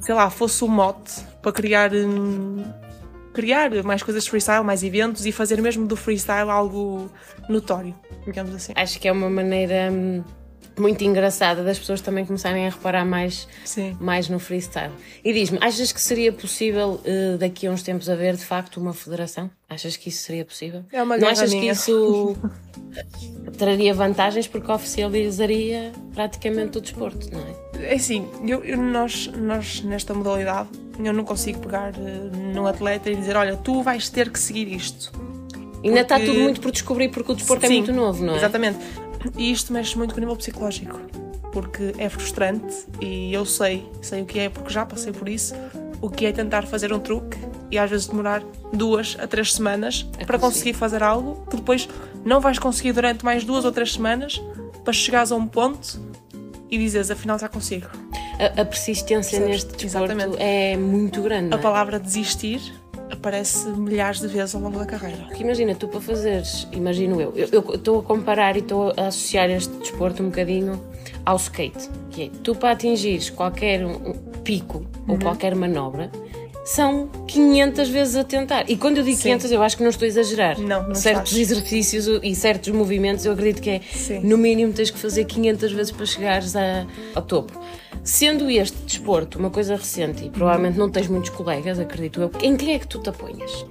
[0.00, 2.64] sei lá, fosse um mote para criar, hum,
[3.32, 7.10] criar mais coisas de freestyle, mais eventos e fazer mesmo do freestyle algo
[7.48, 8.72] notório, digamos assim.
[8.76, 10.22] Acho que é uma maneira hum,
[10.80, 13.96] muito engraçada das pessoas também começarem a reparar mais, Sim.
[14.00, 14.92] mais no freestyle.
[15.24, 18.92] E diz-me, achas que seria possível eh, daqui a uns tempos haver de facto uma
[18.94, 19.50] federação?
[19.68, 20.84] Achas que isso seria possível?
[20.92, 21.72] É uma Não achas que minha.
[21.72, 22.36] isso
[22.96, 27.92] eh, traria vantagens porque oficializaria praticamente o desporto, não é?
[27.92, 30.68] É assim, eu, eu- nós, nós nesta modalidade,
[31.02, 34.72] eu não consigo pegar eh, num atleta e dizer: olha, tu vais ter que seguir
[34.72, 35.12] isto.
[35.84, 38.34] Ainda está Porque- tudo muito por descobrir porque o desporto é Sim, muito novo, não
[38.34, 38.36] é?
[38.36, 38.78] Exatamente.
[39.36, 40.98] E isto mexe muito com o nível psicológico,
[41.52, 45.54] porque é frustrante e eu sei, sei o que é, porque já passei por isso,
[46.00, 47.36] o que é tentar fazer um truque
[47.70, 50.72] e às vezes demorar duas a três semanas para conseguir.
[50.72, 51.88] fazer algo que depois
[52.24, 54.40] não vais conseguir durante mais duas ou três semanas
[54.84, 56.00] para chegares a um ponto
[56.70, 57.88] e dizes afinal já consigo.
[58.38, 59.64] A, a persistência Percebes?
[59.64, 60.36] neste desporto Exatamente.
[60.40, 61.46] é muito grande.
[61.46, 61.60] A não é?
[61.60, 62.60] palavra desistir
[63.10, 65.24] aparece milhares de vezes ao longo da carreira.
[65.26, 69.50] Porque imagina, tu para fazeres, imagino eu, eu estou a comparar e estou a associar
[69.50, 70.80] este desporto um bocadinho
[71.24, 73.80] ao skate, que é tu para atingires qualquer
[74.44, 75.14] pico Uhum.
[75.14, 76.10] ou qualquer manobra
[76.64, 78.68] são 500 vezes a tentar.
[78.68, 79.22] E quando eu digo Sim.
[79.30, 80.58] 500, eu acho que não estou a exagerar.
[80.60, 81.50] Não, não Certos estás.
[81.50, 84.20] exercícios e certos movimentos, eu acredito que é Sim.
[84.20, 87.58] no mínimo tens que fazer 500 vezes para chegares a- ao topo.
[88.02, 92.56] Sendo este desporto uma coisa recente e provavelmente não tens muitos colegas, acredito eu, em
[92.56, 93.66] quem é que tu te aponhas?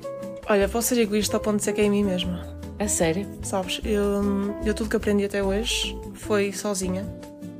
[0.49, 2.57] Olha, vou ser egoísta ao ponto de dizer que é em mim mesma.
[2.79, 3.27] A sério?
[3.41, 7.05] Sabes, eu, eu tudo que aprendi até hoje foi sozinha.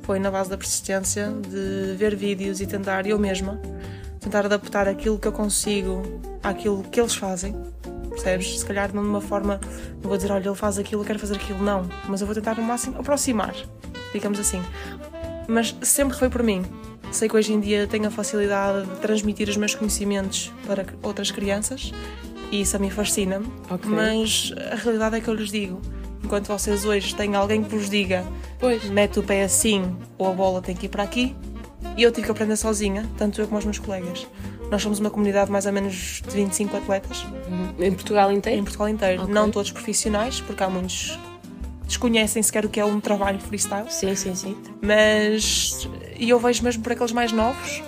[0.02, 3.60] Foi na base da persistência, de ver vídeos e tentar eu mesma,
[4.20, 6.02] tentar adaptar aquilo que eu consigo
[6.42, 7.54] àquilo que eles fazem.
[8.08, 8.60] Percebes?
[8.60, 9.60] Se calhar não de uma forma,
[10.00, 11.86] não vou dizer, olha, ele faz aquilo, eu quero fazer aquilo, não.
[12.08, 13.54] Mas eu vou tentar no máximo aproximar,
[14.12, 14.62] digamos assim.
[15.48, 16.62] Mas sempre foi por mim.
[17.10, 21.30] Sei que hoje em dia tenho a facilidade de transmitir os meus conhecimentos para outras
[21.30, 21.90] crianças
[22.52, 23.46] e isso a mim fascina-me.
[23.70, 23.90] Ok.
[23.90, 25.80] Mas a realidade é que eu lhes digo:
[26.22, 28.24] enquanto vocês hoje têm alguém que vos diga
[28.58, 28.84] Pois.
[28.84, 31.34] mete o pé assim ou a bola tem que ir para aqui,
[31.96, 34.26] e eu tive que aprender sozinha, tanto eu como os meus colegas.
[34.70, 37.24] Nós somos uma comunidade de mais ou menos de 25 atletas
[37.78, 38.62] Em Portugal em inteiro?
[38.62, 39.22] Portugal inteiro.
[39.22, 39.34] Ok.
[39.34, 41.18] Não todos profissionais, porque há muitos
[41.88, 43.90] desconhecem sequer o que é um trabalho freestyle.
[43.90, 44.56] Sim, sim, sim.
[44.80, 47.82] Mas e eu vejo mesmo por aqueles mais novos,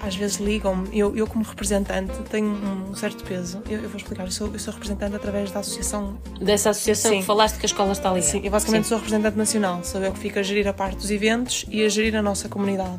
[0.00, 0.88] às vezes ligam-me.
[0.98, 3.62] Eu, eu, como representante, tenho um certo peso.
[3.68, 4.24] Eu, eu vou explicar.
[4.24, 6.18] Eu sou, eu sou representante através da associação.
[6.40, 7.20] Dessa associação Sim.
[7.20, 8.32] que falaste que a escola está ligada.
[8.32, 9.84] Sim, eu basicamente sou representante nacional.
[9.84, 12.48] Sou eu que fico a gerir a parte dos eventos e a gerir a nossa
[12.48, 12.98] comunidade.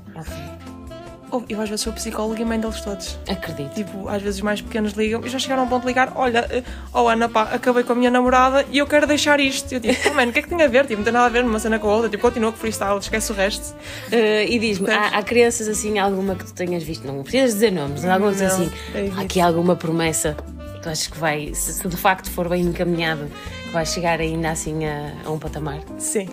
[1.47, 3.17] Eu às vezes sou psicóloga e mãe deles todos.
[3.27, 3.73] Acredito.
[3.73, 6.11] Tipo, às vezes os mais pequenos ligam e já chegaram a um ponto de ligar:
[6.15, 6.63] Olha, eh,
[6.93, 9.71] oh Ana, pá, acabei com a minha namorada e eu quero deixar isto.
[9.71, 10.85] Eu digo: Oh, mano, o que é que tem a ver?
[10.85, 12.09] Tipo, não tem nada a ver numa cena com a outra.
[12.09, 13.73] Tipo, continua com freestyle, esquece o resto.
[14.11, 17.05] Uh, e diz-me, há, há, crianças assim, alguma que tu tenhas visto?
[17.05, 20.35] Não precisas dizer nomes, mas alguma não, assim, é há aqui alguma promessa
[20.81, 23.27] tu achas que vai, se, se, de facto for bem encaminhado,
[23.71, 25.79] vai chegar ainda assim a, a um patamar?
[25.97, 26.27] Sim.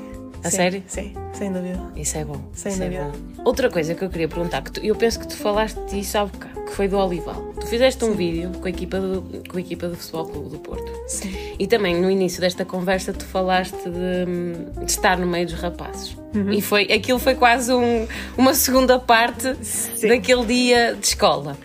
[0.49, 0.83] A sim, sério?
[0.87, 1.81] Sim, sem dúvida.
[1.95, 2.41] Isso é bom.
[2.53, 3.03] Sem Isso dúvida.
[3.03, 3.43] É bom.
[3.45, 6.25] Outra coisa que eu queria perguntar, que tu, eu penso que tu falaste disso há
[6.27, 7.53] bocado, que foi do Olival.
[7.61, 10.59] Tu fizeste um vídeo com a, equipa do, com a equipa do Futebol Clube do
[10.59, 10.93] Porto.
[11.07, 11.33] Sim.
[11.59, 16.17] E também no início desta conversa tu falaste de, de estar no meio dos rapazes.
[16.35, 16.51] Uhum.
[16.51, 18.07] E foi, aquilo foi quase um,
[18.37, 20.09] uma segunda parte sim.
[20.09, 21.57] daquele dia de escola.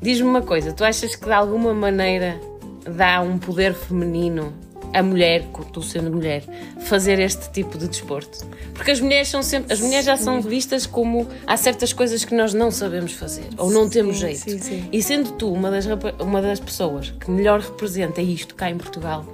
[0.00, 2.38] Diz-me uma coisa, tu achas que de alguma maneira
[2.84, 4.52] dá um poder feminino
[4.92, 6.42] a mulher, tu sendo mulher,
[6.80, 8.46] fazer este tipo de desporto?
[8.74, 12.34] Porque as mulheres são sempre, as mulheres já são vistas como há certas coisas que
[12.34, 14.50] nós não sabemos fazer ou não temos jeito.
[14.50, 14.88] Sim, sim.
[14.92, 15.86] E sendo tu uma das,
[16.18, 19.24] uma das pessoas que melhor representa isto cá em Portugal,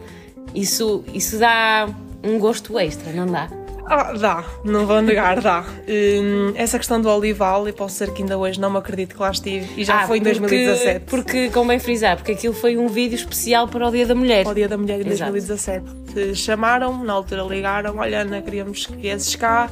[0.55, 1.89] isso, isso dá
[2.23, 3.62] um gosto extra, não dá?
[3.87, 5.65] Ah, dá, não vou negar, dá.
[5.89, 9.21] Hum, essa questão do Olival, e posso ser que ainda hoje não me acredito que
[9.21, 11.05] lá estive, e já ah, foi em porque, 2017.
[11.07, 14.45] Porque, convém frisar, porque aquilo foi um vídeo especial para o Dia da Mulher.
[14.45, 15.33] Para o Dia da Mulher em Exato.
[15.33, 16.35] 2017.
[16.35, 19.71] Chamaram, na altura ligaram, olha Ana, queríamos que viesses cá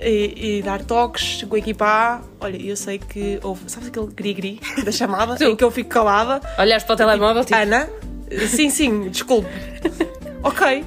[0.00, 2.20] e, e, dar toques com a equipa A.
[2.40, 6.40] Olha, eu sei que houve, sabes aquele gri-gri da chamada, em que eu fico calada.
[6.58, 7.58] Olhares para o telemóvel, tipo...
[7.58, 7.88] Ana,
[8.48, 9.48] sim, sim, desculpe.
[10.42, 10.84] ok,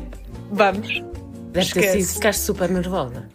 [0.52, 1.19] vamos.
[1.50, 3.28] Deve ter sido, ficaste super nervosa.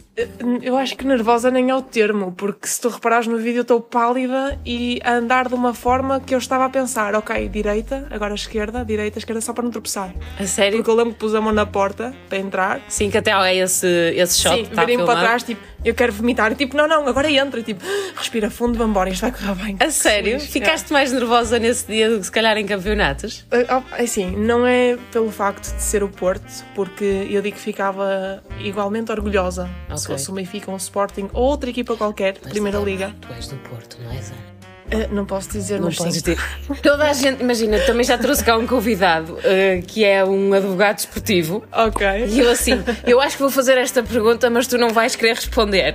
[0.62, 3.62] Eu acho que nervosa nem é o termo, porque se tu reparares no vídeo eu
[3.62, 8.06] estou pálida e a andar de uma forma que eu estava a pensar, ok, direita,
[8.10, 10.14] agora esquerda, direita, esquerda, só para não tropeçar.
[10.38, 10.78] A sério?
[10.78, 12.80] Porque eu lembro que pus a mão na porta para entrar.
[12.88, 14.54] Sim, que até é esse, esse shot.
[14.54, 16.54] Sim, tá virem para trás, tipo, eu quero vomitar.
[16.54, 17.62] Tipo, não, não, agora entra.
[17.62, 17.84] Tipo,
[18.16, 19.76] respira fundo, vamos embora, isto vai correr bem.
[19.80, 20.40] A sério?
[20.40, 20.92] Sim, Ficaste é.
[20.92, 23.44] mais nervosa nesse dia do que se calhar em campeonatos?
[23.92, 29.10] Assim, não é pelo facto de ser o Porto, porque eu digo que ficava igualmente
[29.10, 29.68] orgulhosa.
[29.86, 29.96] Okay.
[29.98, 33.14] Se fosse o Benfica, um Sporting ou outra equipa qualquer, Mas Primeira Liga.
[33.20, 34.32] Tu és do Porto, não és?
[34.86, 36.36] Uh, não posso dizer, não mas podes sim.
[36.82, 40.98] Toda a gente, imagina, também já trouxe cá um convidado uh, que é um advogado
[40.98, 41.64] esportivo.
[41.72, 42.06] Ok.
[42.28, 45.36] E eu assim, eu acho que vou fazer esta pergunta, mas tu não vais querer
[45.36, 45.94] responder.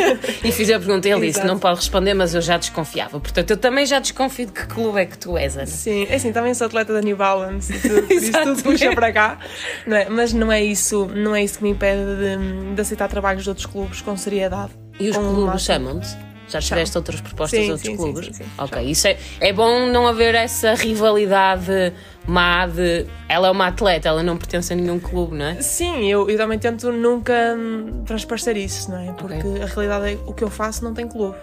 [0.42, 3.20] e fiz a pergunta e ele disse: não pode responder, mas eu já desconfiava.
[3.20, 5.66] Portanto, eu também já desconfio de que clube é que tu és, Ana.
[5.66, 9.38] Sim, é assim, também sou atleta da New Balance, tudo, isso tudo puxa para cá.
[9.86, 10.08] Não é?
[10.08, 13.50] Mas não é, isso, não é isso que me impede de, de aceitar trabalhos de
[13.50, 14.72] outros clubes com seriedade.
[14.98, 16.29] E os clubes chamam-te?
[16.50, 18.26] Já tiveste outras propostas de outros sim, clubes?
[18.26, 21.92] Sim, sim, sim, ok, isso é, é bom não haver essa rivalidade
[22.26, 23.06] má de.
[23.28, 25.62] Ela é uma atleta, ela não pertence a nenhum clube, não é?
[25.62, 29.12] Sim, eu, eu também tento nunca hum, transparecer isso, não é?
[29.12, 29.62] Porque okay.
[29.62, 31.36] a realidade é o que eu faço não tem clube.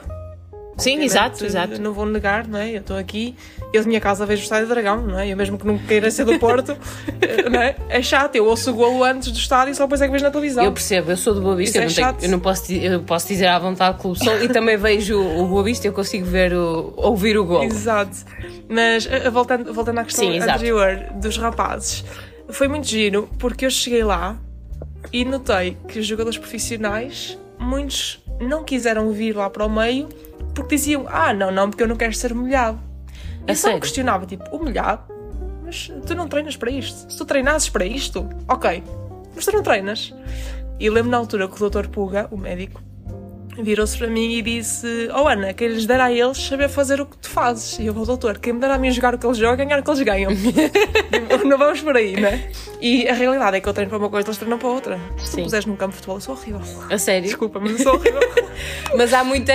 [0.77, 1.81] Sim, exato, exato.
[1.81, 2.71] Não vou negar, não é?
[2.71, 3.35] Eu estou aqui,
[3.73, 5.27] eu de minha casa vejo o Estádio Dragão, não é?
[5.27, 6.77] Eu mesmo que não queira ser do Porto,
[7.19, 7.75] eh, não é?
[7.89, 10.23] É chato, eu ouço o golo antes do estádio e só depois é que vejo
[10.23, 10.63] na televisão.
[10.63, 13.01] Eu percebo, eu sou do Boa Vista, eu, é não tenho, eu, não posso, eu
[13.01, 16.53] posso dizer à vontade Clube Sol e também vejo o Boa Vista, eu consigo ver
[16.53, 17.63] o, ouvir o golo.
[17.63, 18.17] Exato.
[18.69, 22.05] Mas eh, voltando, voltando à questão Sim, anterior dos rapazes,
[22.49, 24.37] foi muito giro porque eu cheguei lá
[25.11, 30.07] e notei que os jogadores profissionais, muitos não quiseram vir lá para o meio
[30.57, 32.79] porque diziam, ah, não, não, porque eu não quero ser molhado.
[33.47, 35.03] E então questionava, tipo, o molhado?
[35.63, 37.11] Mas tu não treinas para isto.
[37.11, 38.83] Se tu treinasses para isto, ok.
[39.35, 40.13] Mas tu não treinas.
[40.79, 41.87] E lembro na altura que o Dr.
[41.89, 42.81] Puga, o médico,
[43.57, 47.05] virou-se para mim e disse: Oh Ana, que lhes dar a eles saber fazer o
[47.05, 47.79] que tu fazes.
[47.79, 49.79] E eu, oh, doutor, quem me dera a mim jogar o que eles jogam, ganhar
[49.79, 50.31] o que eles ganham.
[51.45, 52.49] não vamos por aí, né?
[52.81, 54.99] E a realidade é que eu treino para uma coisa, eles treinam para outra.
[55.17, 56.61] Se tu puseres num campo de futebol, eu sou horrível.
[56.89, 57.23] A sério?
[57.23, 58.19] Desculpa, mas eu sou horrível.
[58.95, 59.53] mas há muita.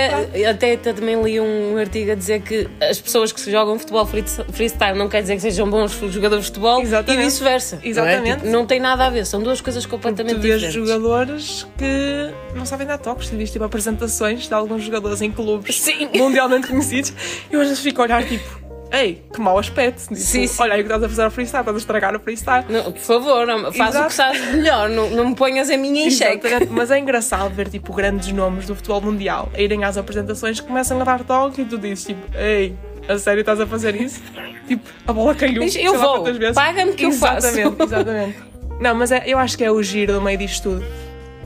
[0.49, 5.07] Até também li um artigo a dizer que as pessoas que jogam futebol freestyle não
[5.07, 7.21] quer dizer que sejam bons jogadores de futebol Exatamente.
[7.21, 7.79] e vice-versa.
[7.83, 8.23] Exatamente.
[8.23, 8.35] Não, é?
[8.35, 10.73] tipo, não, tem nada a ver, são duas coisas completamente tu diferentes.
[10.73, 15.79] Tu jogadores que não sabem dar toques, tu viste tipo de alguns jogadores em clubes
[15.79, 16.09] Sim.
[16.15, 17.13] mundialmente conhecidos
[17.49, 20.03] e eu às vezes fico a olhar tipo ei, que mau aspecto.
[20.03, 20.61] Tipo, sim, sim.
[20.61, 22.65] Olha aí o que estás a fazer ao freestyle, estás a estragar o freestyle.
[22.69, 24.05] Não, por favor, faz Exato.
[24.05, 26.47] o que sabes melhor, não, não me ponhas a minha em xeque.
[26.69, 30.67] Mas é engraçado ver tipo grandes nomes do futebol mundial a irem às apresentações que
[30.67, 32.75] começam a dar toque e tu dizes tipo, ei,
[33.07, 34.21] a sério estás a fazer isso?
[34.67, 35.63] tipo, a bola caiu.
[35.63, 37.47] Eu vou, paga-me que eu faço.
[37.47, 38.37] Exatamente, exatamente.
[38.79, 40.85] Não, mas é, eu acho que é o giro do meio disto tudo.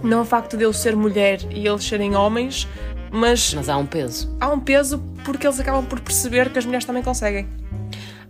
[0.04, 2.68] Não o facto de eu ser mulher e eles serem homens,
[3.12, 3.54] mas.
[3.54, 4.36] Mas há um peso.
[4.40, 7.48] Há um peso porque eles acabam por perceber que as mulheres também conseguem.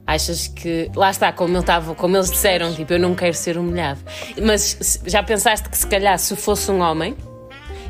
[0.06, 0.90] Achas que.
[0.96, 4.00] Lá está, como, ele tava, como eles disseram, tipo, eu não quero ser humilhado.
[4.42, 7.16] Mas já pensaste que se calhar se fosse um homem,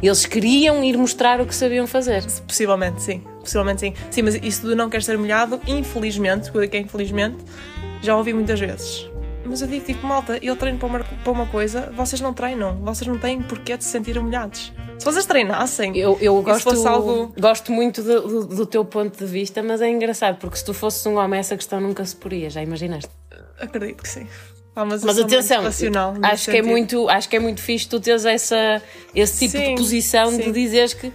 [0.01, 2.23] eles queriam ir mostrar o que sabiam fazer?
[2.47, 3.21] Possivelmente, sim.
[3.39, 3.93] Possivelmente sim.
[4.11, 7.37] Sim, mas isso do não quer ser molhado, infelizmente, porque é infelizmente,
[8.01, 9.06] já ouvi muitas vezes.
[9.47, 12.75] Mas eu digo, tipo, malta, eu treino para uma, para uma coisa, vocês não treinam,
[12.83, 14.71] vocês não têm porquê de se sentir humilhados.
[14.99, 17.33] Se vocês treinassem, Eu, eu gosto, algo.
[17.39, 20.73] gosto muito do, do- do teu ponto de vista, mas é engraçado, porque se tu
[20.73, 23.09] fosses um homem, essa questão nunca se poria, já imaginaste?
[23.59, 24.27] Acredito que sim.
[24.73, 25.63] Pá, mas Mas atenção,
[26.21, 28.79] acho que, é muito, acho que é muito fixe tu teres essa,
[29.15, 30.51] esse tipo Sim, de posição de sim.
[30.51, 31.11] dizeres que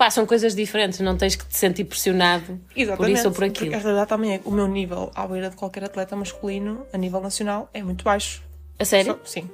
[0.00, 3.44] pá, são coisas diferentes, não tens que te sentir pressionado por Exatamente, isso ou por
[3.44, 3.74] porque aquilo.
[3.74, 6.96] a realidade também é que o meu nível à beira de qualquer atleta masculino, a
[6.96, 8.42] nível nacional, é muito baixo.
[8.78, 9.12] A sério?
[9.12, 9.50] Só- sim.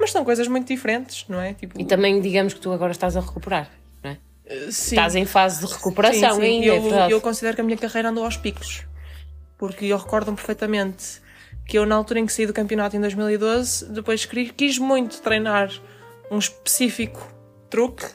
[0.00, 1.52] Mas são coisas muito diferentes, não é?
[1.52, 3.70] Tipo, E também digamos que tu agora estás a recuperar,
[4.02, 4.16] não é?
[4.70, 4.96] sim.
[4.96, 6.42] Estás em fase de recuperação Sim, sim.
[6.42, 8.86] ainda, eu, é eu considero que a minha carreira andou aos picos.
[9.58, 11.20] Porque eu recordo-me perfeitamente
[11.66, 15.70] que eu, na altura em que saí do campeonato em 2012, depois quis muito treinar
[16.30, 17.30] um específico
[17.68, 18.06] truque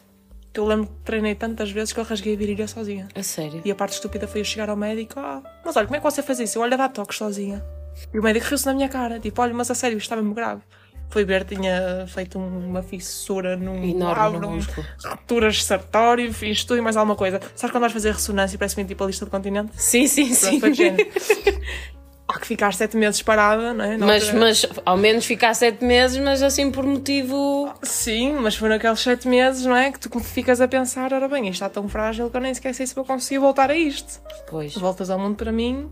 [0.57, 3.07] que eu lembro que treinei tantas vezes que eu rasguei a virilha sozinha.
[3.13, 3.61] A sério?
[3.63, 6.03] E a parte estúpida foi eu chegar ao médico: ah, mas olha, como é que
[6.03, 6.57] você faz isso?
[6.57, 7.63] Eu olha, dá toques sozinha.
[8.11, 10.33] E o médico riu-se na minha cara: tipo, olha, mas a sério, isto está mesmo
[10.33, 10.61] grave.
[11.09, 14.85] Foi ver, tinha feito um- uma fissura num Enorme no músculo.
[15.05, 17.39] rupturas de sartório, fiz tudo e mais alguma coisa.
[17.55, 19.71] Sabes quando vais fazer ressonância e parece-me tipo a lista do continente?
[19.75, 20.59] Sim, sim, sim.
[20.59, 21.07] Pronto, foi género.
[22.29, 23.97] Há que ficar sete meses parada, não é?
[23.97, 27.73] Mas, altura- mas ao menos ficar sete meses, mas assim por motivo.
[27.81, 29.91] Sim, mas foi naqueles sete meses, não é?
[29.91, 32.73] Que tu ficas a pensar, ora bem, isto está tão frágil que eu nem sequer
[32.75, 34.19] sei se vou conseguir voltar a isto.
[34.49, 34.73] Pois.
[34.75, 35.89] Voltas ao mundo para mim,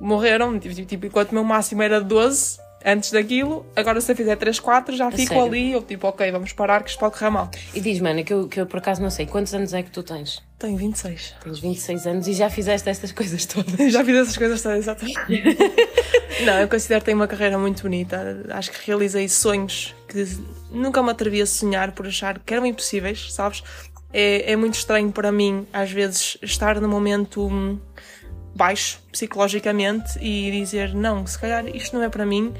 [0.00, 4.36] morreram, tipo, tipo, enquanto o meu máximo era 12, antes daquilo, agora se eu fizer
[4.36, 5.44] 3, 4, já fico sério?
[5.44, 7.50] ali, eu tipo, ok, vamos parar que isto pode correr mal.
[7.74, 9.90] E diz, mana, que eu, que eu por acaso não sei, quantos anos é que
[9.90, 10.42] tu tens?
[10.58, 11.34] Tenho 26.
[11.42, 13.74] Tens 26 anos e já fizeste estas coisas todas.
[13.92, 15.18] Já fiz essas coisas todas, exatamente.
[16.46, 18.44] Não, eu considero que tenho uma carreira muito bonita.
[18.50, 20.24] Acho que realizei sonhos que
[20.70, 23.62] nunca me atrevi a sonhar por achar que eram impossíveis, sabes?
[24.12, 27.78] É, é muito estranho para mim, às vezes, estar num momento hum,
[28.62, 32.54] baixo, psicologicamente, e dizer, não, se calhar isto não é para mim.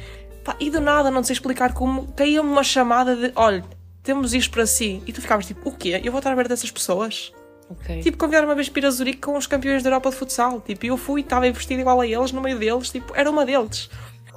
[0.45, 3.62] Pá, e do nada, não sei explicar como, caía-me uma chamada de, olha,
[4.03, 5.01] temos isto para si.
[5.07, 6.01] E tu ficavas tipo, o quê?
[6.03, 7.33] Eu vou estar a ver dessas pessoas?
[7.71, 8.03] Ok.
[8.03, 10.61] Tipo, convidaram uma vez para ir a Zurique com os campeões da Europa de futsal.
[10.61, 13.47] Tipo, eu fui e estava vestido igual a eles, no meio deles, tipo, era uma
[13.47, 13.88] deles.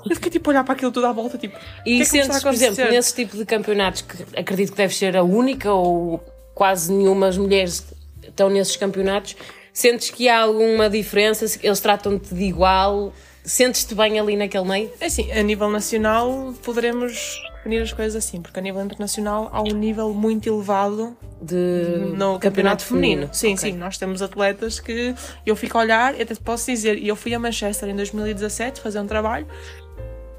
[0.08, 2.43] Eu fiquei tipo a olhar para aquilo tudo à volta, tipo, E que é sentes,
[2.43, 6.23] por exemplo, nesse tipo de campeonatos, que acredito que deve ser a única ou
[6.54, 7.84] quase nenhuma as mulheres
[8.21, 9.36] estão nesses campeonatos,
[9.75, 11.45] sentes que há alguma diferença?
[11.61, 13.13] Eles tratam-te de igual?
[13.43, 14.89] Sentes-te bem ali naquele meio?
[14.99, 19.61] É assim, a nível nacional poderemos definir as coisas assim, porque a nível internacional há
[19.61, 23.29] um nível muito elevado De no campeonato feminino?
[23.31, 23.71] Sim, Ok.
[23.71, 25.13] sim, nós temos atletas que
[25.45, 28.99] eu fico a olhar até posso dizer, e eu fui a Manchester em 2017 fazer
[28.99, 29.45] um trabalho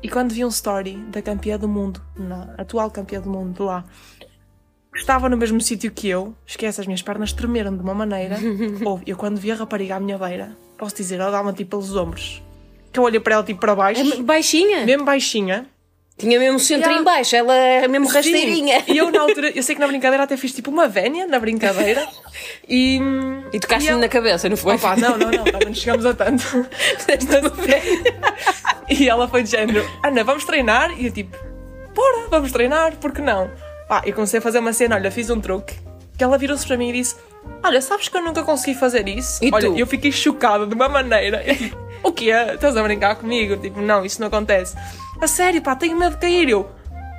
[0.03, 3.63] e quando vi um story da campeã do mundo, na atual campeã do mundo de
[3.63, 3.85] lá,
[4.97, 8.37] estava no mesmo sítio que eu, esquece, as minhas pernas tremeram de uma maneira.
[8.85, 11.95] Ouve, eu quando vi a rapariga à minha beira, posso dizer, ela dá-me tipo pelos
[11.97, 12.43] ombros.
[12.93, 14.85] Que eu olhei para ela tipo para baixo, É baixinha?
[14.87, 15.67] mesmo baixinha,
[16.19, 17.03] Tinha mesmo centro Yeah.
[17.03, 18.83] em baixo, ela é mesmo rasteirinha.
[18.89, 21.39] E eu na altura, eu sei que na brincadeira até fiz tipo uma vénia na
[21.39, 22.09] brincadeira
[22.67, 22.99] e.
[23.53, 24.77] E tocaste-lhe eu- na cabeça, não foi?
[24.77, 26.43] Opa, não, não, não, não chegamos a tanto.
[28.89, 30.99] e ela foi de género, Ana, vamos treinar?
[30.99, 31.37] E eu tipo,
[31.95, 33.51] bora, vamos treinar, porque não?
[33.89, 35.75] Pá, eu comecei a fazer uma cena, olha, fiz um truque,
[36.17, 37.17] que ela virou-se para mim e disse,
[37.63, 39.45] olha, sabes que eu nunca consegui fazer isso?
[39.45, 39.79] E olha, tu?
[39.79, 41.43] eu fiquei chocada de uma maneira.
[41.47, 42.31] Eu, tipo, o quê?
[42.31, 43.57] Estás a brincar comigo?
[43.57, 44.77] Tipo, não, isso não acontece.
[45.21, 46.49] A sério, pá, tenho medo de cair.
[46.49, 46.69] Eu,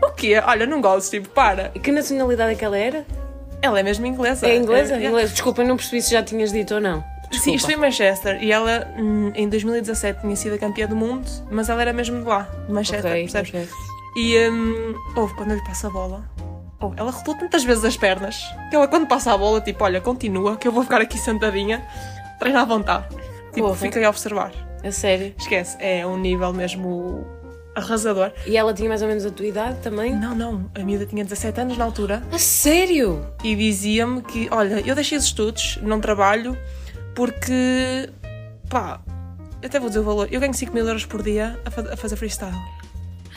[0.04, 0.42] o quê?
[0.46, 1.72] Olha, não gosto, tipo, para.
[1.74, 3.06] E que nacionalidade é que ela era?
[3.62, 4.48] Ela é mesmo inglesa.
[4.48, 4.96] É inglesa?
[4.96, 5.08] É, é.
[5.08, 5.32] Inglesa.
[5.34, 7.04] Desculpa, eu não percebi se já tinhas dito ou não.
[7.32, 7.68] Sim, isto Desculpa.
[7.68, 11.68] foi em Manchester e ela hum, em 2017 tinha sido a campeã do mundo, mas
[11.70, 13.50] ela era mesmo de lá, de Manchester, Ok, percebes?
[13.50, 13.68] ok.
[14.16, 16.24] E hum, houve quando eu lhe passo a bola,
[16.80, 18.38] oh, ela rodou tantas vezes as pernas
[18.70, 21.86] que ela quando passa a bola, tipo, olha, continua, que eu vou ficar aqui sentadinha,
[22.40, 23.08] treina à vontade.
[23.54, 23.76] Tipo, Porra.
[23.76, 24.52] fiquei a observar.
[24.84, 25.34] A sério.
[25.38, 27.26] Esquece, é um nível mesmo
[27.76, 28.32] arrasador.
[28.46, 30.16] E ela tinha mais ou menos a tua idade também?
[30.16, 33.26] Não, não, a miúda tinha 17 anos na altura A sério?
[33.44, 36.58] e dizia-me que, olha, eu deixei os estudos, não trabalho,
[37.16, 38.10] porque,
[38.70, 39.00] pá,
[39.62, 41.94] eu até vou dizer o valor, eu ganho 5 mil euros por dia a, fa-
[41.94, 42.56] a fazer freestyle,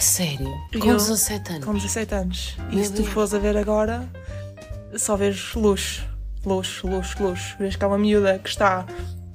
[0.01, 0.47] sério?
[0.73, 1.65] Com eu- 17 anos?
[1.65, 2.57] com 17 anos.
[2.71, 3.09] Meu E se tu Deus.
[3.09, 4.09] fores a ver agora,
[4.97, 6.07] só vês luxo,
[6.45, 7.57] luxo, luxo, luxo.
[7.59, 8.87] Vês que há uma miúda que está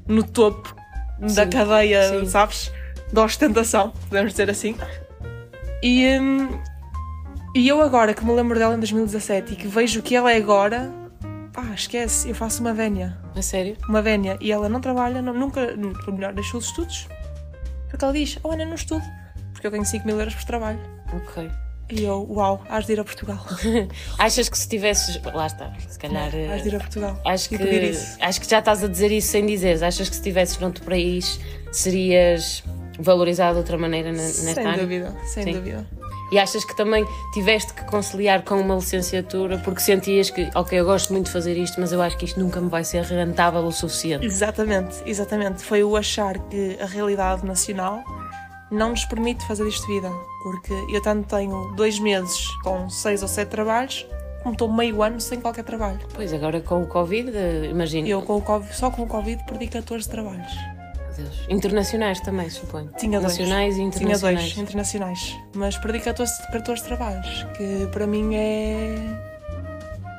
[0.08, 0.76] no topo
[1.20, 2.26] da Sim, cadeia, sim.
[2.28, 2.72] sabes?
[3.14, 4.76] Da ostentação, podemos dizer assim.
[5.82, 6.60] E, hum,
[7.56, 10.32] e eu agora que me lembro dela em 2017 e que vejo o que ela
[10.32, 10.92] é agora,
[11.54, 13.18] pá, esquece, eu faço uma vénia.
[13.36, 13.78] A sério?
[13.88, 14.38] Uma vénia.
[14.42, 15.62] E ela não trabalha, não- nunca,
[16.08, 17.08] ou melhor, deixou os estudos.
[17.90, 19.04] Porque ela diz, oh Ana, não estudo.
[19.66, 20.80] Porque eu ganho 5 mil euros por trabalho.
[21.12, 21.50] Ok.
[21.90, 23.44] E eu, uau, has de ir a Portugal.
[24.20, 25.20] Achas que se tivesses.
[25.24, 26.30] Lá está, se calhar.
[26.54, 27.20] Has de ir a Portugal.
[27.26, 29.82] Acho e que, acho que já estás a dizer isso sem dizeres.
[29.82, 31.40] Achas que se estivesses noutro país
[31.72, 32.64] serias
[33.00, 34.84] valorizado de outra maneira nesta Sem área?
[34.84, 35.54] dúvida, sem Sim.
[35.54, 35.88] dúvida.
[36.32, 40.86] E achas que também tiveste que conciliar com uma licenciatura porque sentias que, ok, eu
[40.86, 43.62] gosto muito de fazer isto, mas eu acho que isto nunca me vai ser rentável
[43.62, 44.26] o suficiente?
[44.26, 45.64] Exatamente, exatamente.
[45.64, 48.04] Foi o achar que a realidade nacional
[48.76, 50.12] não nos permite fazer isto de vida.
[50.44, 54.06] Porque eu tanto tenho dois meses com seis ou sete trabalhos,
[54.44, 56.00] como estou meio ano sem qualquer trabalho.
[56.14, 58.08] Pois, agora com o Covid, eh, imagino.
[58.08, 60.54] Eu com o COVID, só com o Covid perdi 14 trabalhos.
[61.18, 61.46] Deus.
[61.50, 62.92] Internacionais também, suponho.
[62.98, 63.38] Tinha dois.
[63.38, 64.40] Nacionais e Tinha internacionais.
[64.42, 65.38] dois internacionais.
[65.56, 68.96] Mas perdi 14, 14 trabalhos, que para mim é.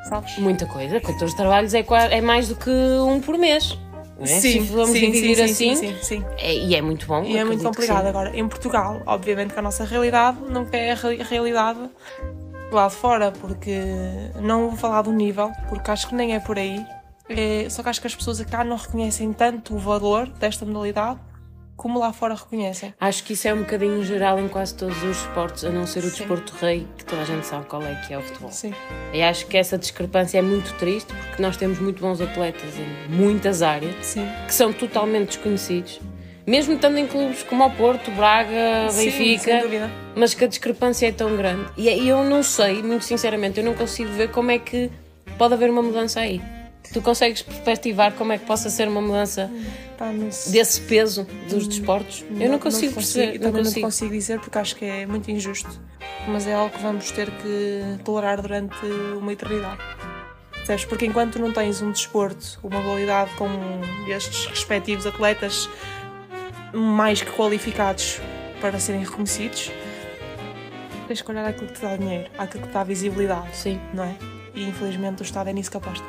[0.09, 0.39] Sabes?
[0.39, 1.01] Muita coisa.
[1.01, 3.77] 14 trabalhos é, é mais do que um por mês.
[4.21, 4.27] É?
[4.27, 5.75] Se vamos dividir assim.
[5.75, 6.25] Sim, sim, sim.
[6.39, 7.23] é- e é muito bom.
[7.25, 8.03] E é muito complicado.
[8.05, 8.09] sim.
[8.09, 11.79] Agora, em Portugal, obviamente que a nossa realidade nunca é a realidade
[12.73, 13.79] lá de fora, porque
[14.41, 16.85] não vou falar do nível, porque acho que nem é por aí.
[17.29, 21.19] É, só que acho que as pessoas cá não reconhecem tanto o valor desta modalidade
[21.77, 22.95] como lá fora reconhecem.
[22.99, 26.01] Acho que isso é um bocadinho geral em quase todos os esportes, a não ser
[26.01, 26.19] o Sim.
[26.19, 28.51] desporto rei, que toda a gente sabe qual é que é o futebol.
[28.51, 28.73] Sim.
[29.13, 33.13] E acho que essa discrepância é muito triste, porque nós temos muito bons atletas em
[33.15, 34.27] muitas áreas Sim.
[34.47, 36.01] que são totalmente desconhecidos,
[36.47, 39.91] mesmo estando em clubes como o Porto, Braga, Sim, sem Benfica, dúvida.
[40.17, 41.67] mas que a discrepância é tão grande.
[41.77, 44.91] E e eu não sei, muito sinceramente, eu não consigo ver como é que
[45.37, 46.41] pode haver uma mudança aí.
[46.93, 49.51] Tu consegues perspectivar como é que possa ser uma mudança
[49.99, 50.53] Pá, não sei.
[50.53, 52.25] desse peso dos desportos?
[52.39, 53.27] Eu não consigo te perceber.
[53.27, 53.87] eu não também não consigo.
[53.87, 55.81] consigo dizer porque acho que é muito injusto.
[56.29, 58.77] Mas é algo que vamos ter que tolerar durante
[59.19, 59.79] uma eternidade.
[60.53, 60.85] Percebes?
[60.85, 63.49] Porque enquanto não tens um desporto, uma modalidade com
[64.09, 65.69] estes respectivos atletas
[66.73, 68.21] mais que qualificados
[68.61, 69.71] para serem reconhecidos,
[71.07, 74.03] tens que olhar aquilo que te dá dinheiro, aquilo que te dá visibilidade, Sim, não
[74.05, 74.17] é?
[74.55, 76.05] E infelizmente o Estado é nisso que aposta.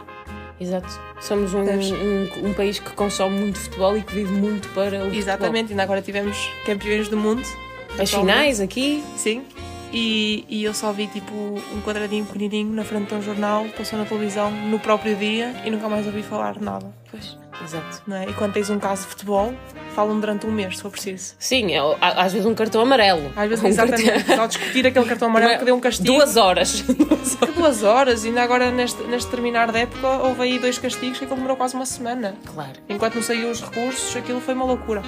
[0.59, 0.87] Exato.
[1.21, 5.13] Somos um, um, um país que consome muito futebol e que vive muito para o
[5.13, 7.43] Exatamente, ainda agora tivemos campeões do mundo.
[7.43, 8.01] futebol.
[8.03, 9.43] As finais aqui, Sim.
[9.91, 13.97] E, e eu só vi tipo um quadradinho pequenininho na frente de um jornal, passou
[13.97, 16.85] na televisão no próprio dia e nunca mais ouvi falar nada.
[17.09, 18.01] pois, exato.
[18.07, 18.25] Não é?
[18.29, 19.53] E quando tens um caso de futebol,
[19.95, 21.33] falam durante um mês, se for preciso.
[21.39, 23.31] Sim, é, às vezes um cartão amarelo.
[23.35, 26.07] Às vezes, Um exatamente, cartão- só discutir aquele cartão amarelo que deu um castigo.
[26.13, 26.83] Duas horas.
[27.55, 31.23] Duas horas, e ainda agora neste, neste terminar da época houve aí dois castigos que
[31.25, 32.35] aquilo demorou quase uma semana.
[32.53, 32.73] claro.
[32.87, 35.01] Enquanto não saíam os recursos, aquilo foi uma loucura.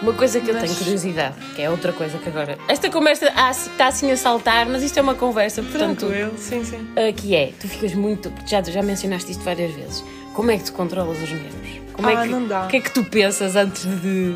[0.00, 2.56] Uma coisa que eu Mas- tenho curiosidade, que é outra coisa que agora.
[2.68, 6.06] Esta conversa ah, está assim a saltar, mas isto é uma conversa, portanto.
[6.06, 6.88] Tranquilo, sim, sim.
[6.96, 8.32] ah, que é, tu ficas muito.
[8.46, 10.02] Já, já mencionaste isto várias vezes.
[10.32, 11.79] Como é que tu controlas os nervos?
[11.92, 12.64] Como é Ah, que, não dá.
[12.64, 14.34] O que é que tu pensas antes de.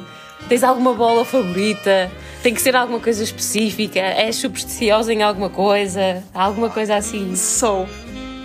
[0.48, 2.10] Tens alguma bola favorita?
[2.42, 3.98] Tem que ser alguma coisa específica?
[4.00, 6.22] És supersticiosa em alguma coisa?
[6.34, 7.34] Alguma coisa assim?
[7.34, 7.88] Sou.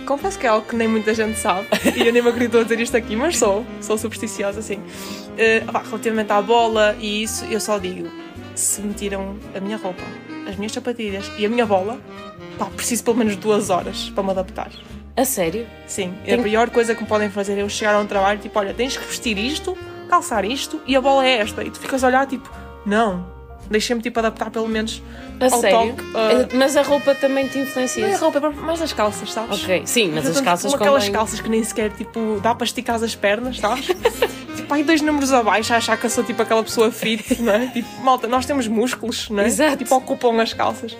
[0.06, 2.62] Confesso que é algo que nem muita gente sabe e eu nem me acredito a
[2.62, 3.64] dizer isto aqui, mas sou.
[3.80, 4.80] Sou supersticiosa, sim.
[5.36, 8.08] Eh, pá, relativamente à bola e isso, eu só digo:
[8.54, 10.02] se me tiram a minha roupa,
[10.48, 12.00] as minhas sapatilhas e a minha bola,
[12.58, 14.70] pá, preciso pelo menos duas horas para me adaptar.
[15.20, 15.66] A sério?
[15.86, 18.38] Sim, Tem- a pior coisa que me podem fazer é eu chegar a um trabalho
[18.38, 19.76] tipo: olha, tens que vestir isto,
[20.08, 21.62] calçar isto e a bola é esta.
[21.62, 22.50] E tu ficas a olhar tipo:
[22.86, 23.26] não,
[23.70, 25.02] deixa-me tipo adaptar pelo menos
[25.38, 25.94] A ao sério?
[25.94, 26.04] toque.
[26.14, 28.02] ah, Mas a roupa também te influencia?
[28.06, 29.62] não é a roupa, é mais as calças, sabes?
[29.62, 32.54] Ok, sim, mas as Portanto, calças com aquelas convém- calças que nem sequer tipo dá
[32.54, 33.86] para esticar as pernas, sabes?
[34.56, 37.52] tipo, aí dois números abaixo a achar que eu sou tipo aquela pessoa fit, não
[37.52, 37.66] é?
[37.66, 39.46] Tipo, malta, nós temos músculos, não é?
[39.46, 39.76] Exato.
[39.76, 40.96] Tipo, ocupam as calças.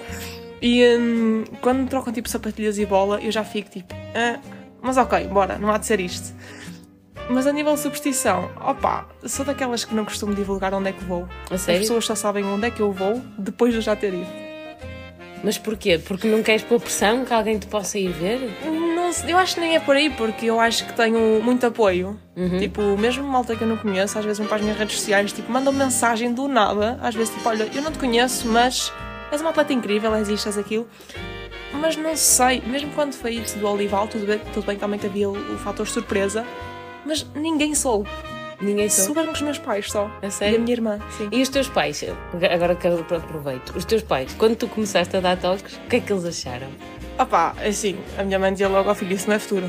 [0.62, 4.38] E hum, quando trocam tipo sapatilhas e bola, eu já fico tipo, ah,
[4.83, 6.35] mas ok, bora, não há de ser isto.
[7.29, 11.05] Mas a nível de superstição, opa, sou daquelas que não costumo divulgar onde é que
[11.05, 11.29] vou.
[11.51, 14.12] A As pessoas só sabem onde é que eu vou depois de eu já ter
[14.12, 14.27] ido.
[15.42, 15.99] Mas porquê?
[15.99, 18.53] Porque não queres pôr pressão que alguém te possa ir ver?
[18.94, 21.64] Não sei, eu acho que nem é por aí, porque eu acho que tenho muito
[21.64, 22.18] apoio.
[22.59, 25.33] Tipo, mesmo malta que eu não conheço, às vezes vão para as minhas redes sociais,
[25.33, 28.92] tipo, mandam mensagem do nada, às vezes tipo, olha, eu não te conheço, mas
[29.31, 30.87] és uma atleta incrível, és isto, és aquilo.
[31.73, 35.07] Mas não sei, mesmo quando foi isso do Olival, tudo bem, tudo bem também que
[35.07, 36.45] havia o, o fator surpresa,
[37.07, 38.09] mas ninguém soube.
[38.61, 39.07] Ninguém soube.
[39.07, 40.11] Souberam os meus pais só.
[40.21, 40.57] A E sério?
[40.57, 41.29] a minha irmã, sim.
[41.33, 42.04] E os teus pais?
[42.52, 43.75] Agora que aproveito.
[43.75, 46.69] Os teus pais, quando tu começaste a dar toques, o que é que eles acharam?
[47.19, 49.67] Opá, assim, a minha mãe dizia logo ao filho, isso não é futuro.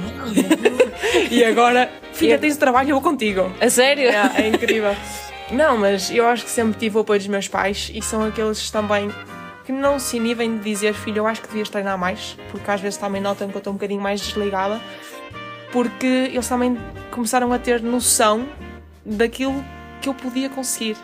[1.30, 3.52] e agora, filha, tens trabalho, eu vou contigo.
[3.62, 4.10] A sério?
[4.10, 4.96] É, é incrível.
[5.52, 8.72] Não, mas eu acho que sempre tive o apoio dos meus pais e são aqueles
[8.72, 9.12] também
[9.66, 12.82] que não se inibem de dizer, filho, eu acho que devias treinar mais, porque às
[12.82, 14.82] vezes também notam que eu estou um bocadinho mais desligada,
[15.72, 16.78] porque eles também
[17.12, 18.48] começaram a ter noção
[19.06, 19.64] daquilo
[20.02, 20.98] que eu podia conseguir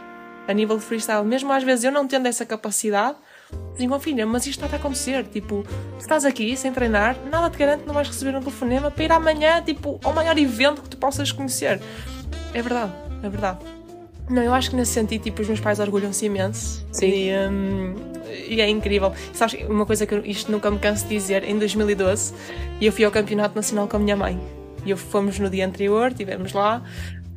[0.48, 1.24] a nível de freestyle.
[1.26, 3.18] Mesmo às vezes eu não tendo essa capacidade,
[3.74, 5.24] Diziam, filha, mas isto está a acontecer.
[5.26, 5.64] Tipo,
[5.98, 9.04] se estás aqui sem treinar, nada te garante que não vais receber um telefonema para
[9.04, 11.80] ir amanhã, tipo, ao maior evento que tu possas conhecer.
[12.54, 12.92] É verdade,
[13.24, 13.60] é verdade.
[14.30, 16.86] Não, eu acho que nesse sentido, tipo, os meus pais orgulham-se imenso.
[16.92, 17.08] Sim.
[17.08, 17.96] E, hum,
[18.48, 19.14] e é incrível.
[19.34, 22.34] Sabes, uma coisa que eu, isto nunca me canso de dizer, em 2012,
[22.82, 24.40] eu fui ao Campeonato Nacional com a minha mãe.
[24.86, 26.82] E eu fomos no dia anterior, estivemos lá.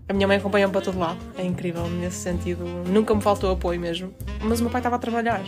[0.08, 1.18] A minha mãe acompanha-me para todo lado.
[1.38, 2.64] É incrível nesse sentido.
[2.88, 4.12] Nunca me faltou apoio mesmo.
[4.42, 5.40] Mas o meu pai estava a trabalhar.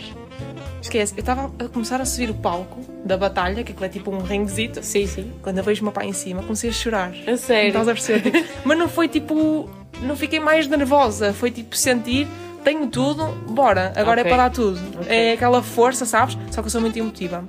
[0.81, 4.11] Esquece, eu estava a começar a subir o palco da batalha, que aquilo é tipo
[4.11, 4.81] um ringzito.
[4.83, 5.33] Sim, sim.
[5.41, 7.13] Quando eu vejo o meu pai em cima, comecei a chorar.
[7.27, 7.69] A sério.
[7.69, 8.31] Estás a perceber?
[8.31, 9.69] Tipo, mas não foi tipo.
[10.01, 11.33] Não fiquei mais nervosa.
[11.33, 12.27] Foi tipo sentir.
[12.63, 14.31] Tenho tudo, bora, agora Ok.
[14.31, 14.79] é para dar tudo.
[15.01, 15.07] Ok.
[15.15, 16.37] É aquela força, sabes?
[16.51, 17.43] Só que eu sou muito emotiva.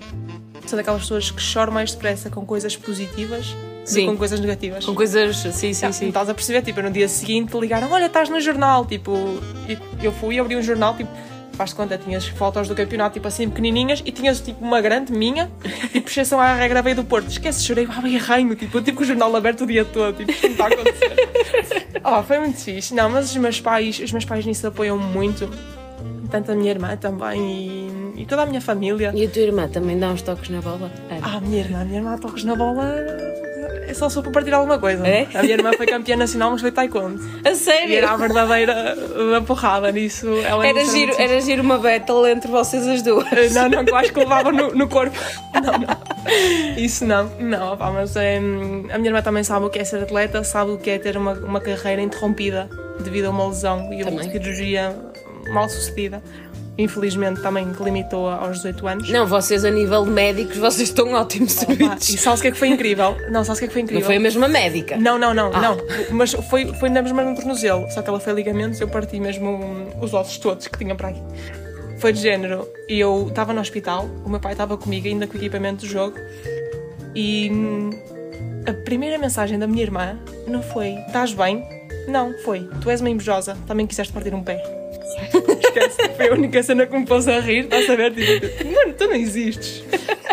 [0.67, 3.47] Sou daquelas pessoas que choram mais depressa com coisas positivas
[3.85, 4.01] do Sim.
[4.01, 4.85] que com coisas negativas.
[4.85, 5.37] Com coisas.
[5.37, 6.09] Sim, sim, Ah, sim.
[6.09, 6.63] Estás a perceber?
[6.63, 8.85] Tipo, no dia seguinte ligaram: Olha, estás no jornal.
[8.87, 9.13] Tipo,
[10.03, 11.11] eu fui abri um jornal, tipo,
[11.57, 15.13] faz de conta, tinhas fotos do campeonato, tipo assim, pequenininhas, e tinhas tipo uma grande
[15.13, 15.51] minha,
[15.93, 17.29] tipo, exceção à regra veio do Porto.
[17.29, 20.17] Esquece, chorei, ah, bem arranho, tipo, eu tive com o jornal aberto o dia todo,
[20.17, 21.89] tipo, o que está a acontecer?
[22.05, 22.95] oh, foi muito fixe.
[22.95, 25.49] Não, mas os meus pais, os meus pais nisso apoiam muito,
[26.31, 29.13] tanto a minha irmã também e, e toda a minha família.
[29.15, 30.91] E a tua irmã também dá uns toques na bola?
[31.11, 31.21] Ana?
[31.23, 33.34] Ah, a minha irmã, a minha irmã toques na bola.
[33.87, 35.07] É só só para partir alguma coisa.
[35.07, 35.27] É?
[35.35, 37.21] A minha irmã foi campeã nacional, mas foi taekwondo.
[37.45, 37.97] A E sério?
[37.97, 38.97] era a verdadeira
[39.33, 40.27] da porrada nisso.
[40.45, 43.29] Ela Era nisso giro, muito era giro uma battle entre vocês as duas.
[43.29, 43.55] fixe.
[43.55, 45.17] Não, não, que eu acho que levava no, no corpo.
[45.55, 46.77] Não, não.
[46.77, 47.31] Isso não.
[47.39, 48.41] Não, pá, mas é, a
[48.99, 51.33] minha irmã também sabe o que é ser atleta, sabe o que é ter uma,
[51.35, 52.69] uma carreira interrompida
[53.03, 54.95] devido a uma lesão e uma cirurgia
[55.53, 56.23] mal sucedida.
[56.77, 59.09] Infelizmente também que limitou aos 18 anos.
[59.11, 62.09] Não, vocês a nível de médicos, vocês estão ótimos Pá, serviços.
[62.09, 63.17] e sabes o que é que foi incrível?
[63.31, 64.07] Não, sabes o que é que foi Não incrível?
[64.07, 64.97] foi a mesma médica?
[64.97, 65.61] Não, não, não, Ah.
[65.61, 65.77] não.
[66.11, 67.89] Mas foi, foi na mesma no tornozelo.
[67.93, 69.61] Só que ela foi ligamentos eu parti mesmo
[70.01, 71.23] os ossos todos que tinha para aí.
[72.01, 72.69] Foi de género.
[72.89, 75.89] E eu estava no hospital, o meu pai estava comigo ainda com o equipamento do
[75.89, 76.17] jogo.
[77.15, 77.53] E
[78.69, 80.19] a primeira mensagem da minha irmã
[80.49, 81.65] não foi: Estás bem?
[82.09, 84.61] Não, foi: Tu és uma invejosa, também quiseste partir um pé.
[85.65, 88.13] Esquece, foi a única cena que me pôs a rir, estás a ver?
[88.15, 89.85] Tipo, mano, tu não existes.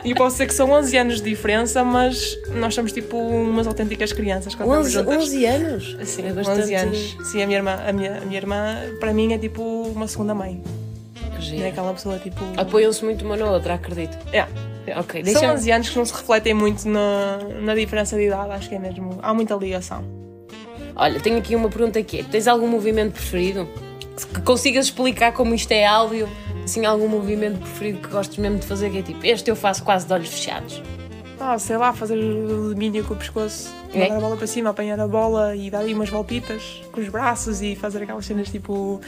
[0.03, 4.11] E posso dizer que são 11 anos de diferença, mas nós somos tipo umas autênticas
[4.11, 5.23] crianças quando estamos 11, juntas.
[5.23, 5.97] 11 anos?
[6.05, 6.61] Sim, é bastante...
[6.61, 7.17] 11 anos.
[7.23, 10.33] Sim, a minha irmã, a minha, a minha irmã, para mim, é tipo uma segunda
[10.33, 10.61] mãe.
[11.53, 12.39] É aquela pessoa tipo.
[12.55, 14.15] Apoiam-se muito uma na outra, acredito.
[14.31, 14.45] É.
[14.97, 18.51] Ok, São deixa 11 anos que não se refletem muito na, na diferença de idade,
[18.51, 19.19] acho que é mesmo.
[19.21, 20.03] Há muita ligação.
[20.95, 23.67] Olha, tenho aqui uma pergunta que é: tens algum movimento preferido?
[24.26, 26.30] Que consigas explicar como isto é áudio?
[26.63, 28.89] Assim, algum movimento preferido que gostes mesmo de fazer?
[28.91, 30.82] Que é tipo, este eu faço quase de olhos fechados.
[31.39, 34.01] Ah, sei lá, fazer domínio com o pescoço, É?
[34.03, 37.09] mandar a bola para cima, apanhar a bola e dar aí umas voltitas com os
[37.09, 39.01] braços e fazer aquelas cenas tipo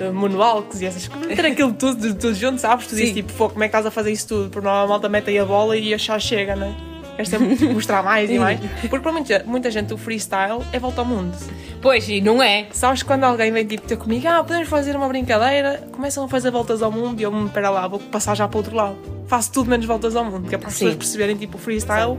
[0.00, 1.36] eh, moonwalks e essas coisas.
[1.36, 2.88] Ter aquilo tudo, tudo junto, sabes?
[2.88, 4.50] Tu dizes tipo, pô, como é que estás a fazer isso tudo?
[4.50, 6.74] Porque normal a malta mete aí a bola e achar chega, né?
[7.18, 8.60] Queres sempre mostrar mais e mais.
[8.80, 11.36] Porque para muita, muita gente o freestyle é volta ao mundo.
[11.82, 12.66] Pois, e não é?
[12.70, 16.52] Sabes quando alguém vem tipo ter comigo, ah, podemos fazer uma brincadeira, começam a fazer
[16.52, 18.96] voltas ao mundo e eu me espera lá, vou passar já para o outro lado.
[19.26, 20.84] Faço tudo menos voltas ao mundo, que é para as Sim.
[20.84, 22.18] pessoas perceberem tipo o freestyle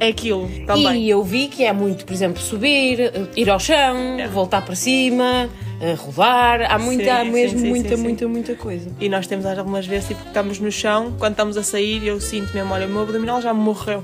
[0.00, 1.02] é aquilo também.
[1.04, 4.26] E eu vi que é muito, por exemplo, subir, ir ao chão, É.
[4.28, 5.46] voltar para cima,
[5.80, 6.70] eh, rodar.
[6.70, 8.02] Há muita, Sim, há mesmo sim, muita, sim, sim.
[8.02, 8.90] muita, muita coisa.
[9.00, 12.20] E nós temos algumas vezes, tipo, que estamos no chão, quando estamos a sair, eu
[12.20, 14.02] sinto mesmo, olha, o meu abdominal já morreu.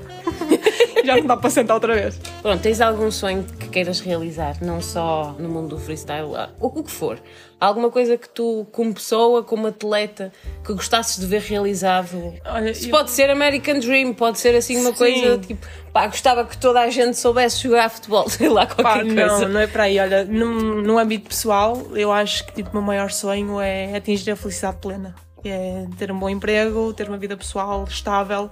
[1.05, 2.19] já não dá para sentar outra vez.
[2.41, 6.69] Pronto, tens algum sonho que queiras realizar, não só no mundo do freestyle, ah, o
[6.81, 7.19] que for?
[7.59, 10.31] Alguma coisa que tu, como pessoa, como atleta,
[10.63, 12.33] que gostasses de ver realizado?
[12.45, 14.97] Olha, eu- pode ser American Dream, pode ser assim uma Sim.
[14.97, 19.03] coisa tipo, pá, gostava que toda a gente soubesse jogar futebol, sei lá, Pá, qualquer
[19.03, 19.47] não, coisa.
[19.49, 19.99] não é para aí.
[19.99, 24.31] Olha, no, no âmbito pessoal, eu acho que tipo, o meu maior sonho é atingir
[24.31, 25.13] a felicidade plena.
[25.43, 28.49] É ter um bom emprego, ter uma vida pessoal estável.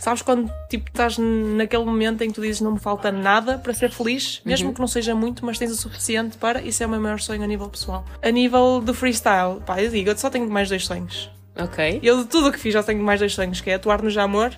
[0.00, 3.74] Sabes quando tipo, estás naquele momento em que tu dizes não me falta nada para
[3.74, 6.62] ser feliz, mesmo que não seja muito, mas tens o suficiente para.
[6.62, 8.06] Isso é o meu maior sonho a nível pessoal.
[8.22, 11.30] A nível do freestyle, pá, eu digo, eu só tenho mais dois sonhos.
[11.54, 12.00] Ok.
[12.02, 14.08] Eu de tudo o que fiz já tenho mais dois sonhos, que é atuar no
[14.08, 14.52] Jamor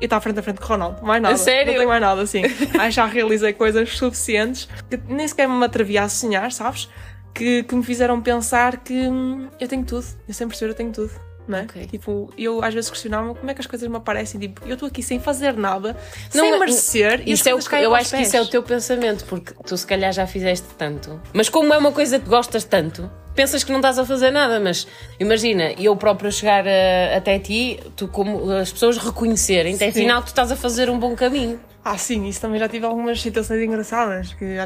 [0.00, 1.04] e estar frente a frente com o Ronaldo.
[1.04, 1.34] Mais nada.
[1.34, 1.72] A sério?
[1.72, 2.44] Não tenho mais nada, assim.
[2.44, 6.88] Acho que já realizei coisas suficientes que nem sequer me atrevia a sonhar, sabes?
[7.34, 10.06] Que, que me fizeram pensar que hum, eu tenho tudo.
[10.28, 11.10] Eu sempre perceber eu tenho tudo.
[11.46, 11.62] Não é?
[11.62, 11.86] Ok.
[11.86, 14.40] Tipo, eu às vezes questionava como é que as coisas me aparecem.
[14.40, 15.96] Tipo, eu estou aqui sem fazer nada,
[16.34, 17.22] Não, sem merecer.
[17.26, 18.28] e Isso é o que, eu acho que pés.
[18.28, 21.20] isso é o teu pensamento, porque tu se calhar já fizeste tanto.
[21.32, 24.58] Mas como é uma coisa que gostas tanto, pensas que não estás a fazer nada,
[24.60, 24.86] mas
[25.18, 30.28] imagina, eu próprio chegar a- até ti, tu como as pessoas reconhecerem, até afinal tu
[30.28, 31.58] estás a fazer um bom caminho.
[31.84, 34.32] Ah, sim, isso também já tive algumas situações engraçadas.
[34.32, 34.56] Que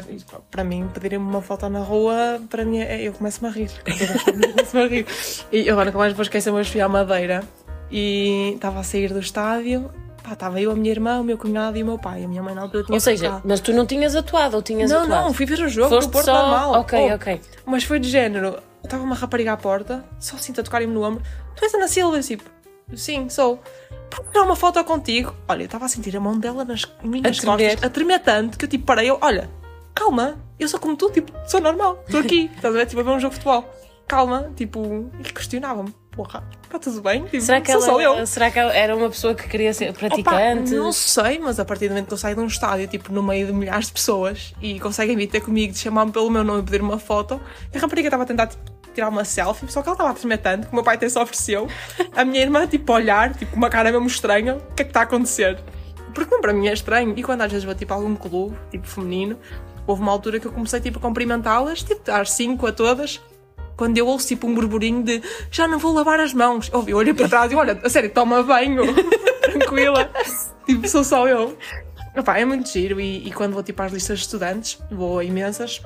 [0.49, 3.69] para mim, pedirem-me uma foto na rua, para mim, é- eu começo-me a rir.
[3.83, 5.05] Começo-me a rir.
[5.51, 7.43] E agora nunca mais vou esquecer, mas fui à Madeira
[7.91, 9.89] E estava a sair do estádio,
[10.29, 12.23] pá, estava eu, a minha irmã, o meu cunhado e o meu pai.
[12.23, 13.41] A minha mãe na altura tinha Ou seja, ficado.
[13.45, 15.25] mas tu não tinhas atuado ou tinhas Não, atuado?
[15.25, 16.33] não, fui ver o jogo, Foste Porto só...
[16.33, 16.71] normal.
[16.81, 17.41] Ok, Oh, ok.
[17.65, 21.23] Mas foi de género, estava uma rapariga à porta, só sinto a tocar-me no ombro.
[21.55, 22.17] Tu és Ana Silva?
[22.17, 22.43] Eu tipo,
[22.95, 23.61] sim, sou.
[24.09, 25.35] Por tirar uma foto contigo?
[25.47, 27.69] Olha, eu estava a sentir a mão dela nas minhas A tremer.
[27.71, 29.49] costas, a tremer tanto que eu tipo parei, eu, olha,
[29.93, 33.03] calma, eu sou como tu, tipo, sou normal, estou aqui, estás a ver, tipo, a
[33.03, 33.69] ver um jogo de futebol.
[34.09, 37.25] Calma, tipo, e questionava-me, porra, está tudo bem?
[37.25, 38.15] Tipo, Será que, sou só eu.
[38.15, 40.73] ela, será que ela era uma pessoa que queria ser Opa, praticante?
[40.73, 43.21] não sei, mas a partir do momento que eu saio de um estádio, tipo, no
[43.21, 46.61] meio de milhares de pessoas e conseguem vir ter comigo, de chamar-me pelo meu nome
[46.61, 47.39] e pedir uma foto,
[47.73, 48.63] a rapariga estava a tentar tipo,
[48.95, 51.07] tirar uma selfie, só que ela estava a tremer tanto que o meu pai até
[51.07, 51.67] se ofereceu.
[52.15, 54.85] A minha irmã, tipo, a olhar, tipo, com uma cara mesmo estranha, o que é
[54.85, 55.59] que está a acontecer?
[56.15, 57.13] Porque não, para mim é estranho.
[57.15, 59.37] E quando às vezes vou, tipo, a algum clube, tipo, feminino,
[59.85, 63.21] houve uma altura que eu comecei, tipo, a cumprimentá-las, tipo, dar cinco a todas.
[63.79, 67.13] Quando eu ouço tipo um burburinho de já não vou lavar as mãos, eu olhei
[67.13, 68.83] para trás e olha, a sério, toma banho,
[69.41, 70.11] tranquila,
[70.65, 71.57] tipo, sou só eu.
[72.13, 75.23] Epá, é muito giro e, e quando vou tipo às listas de estudantes, vou a
[75.23, 75.81] imensas,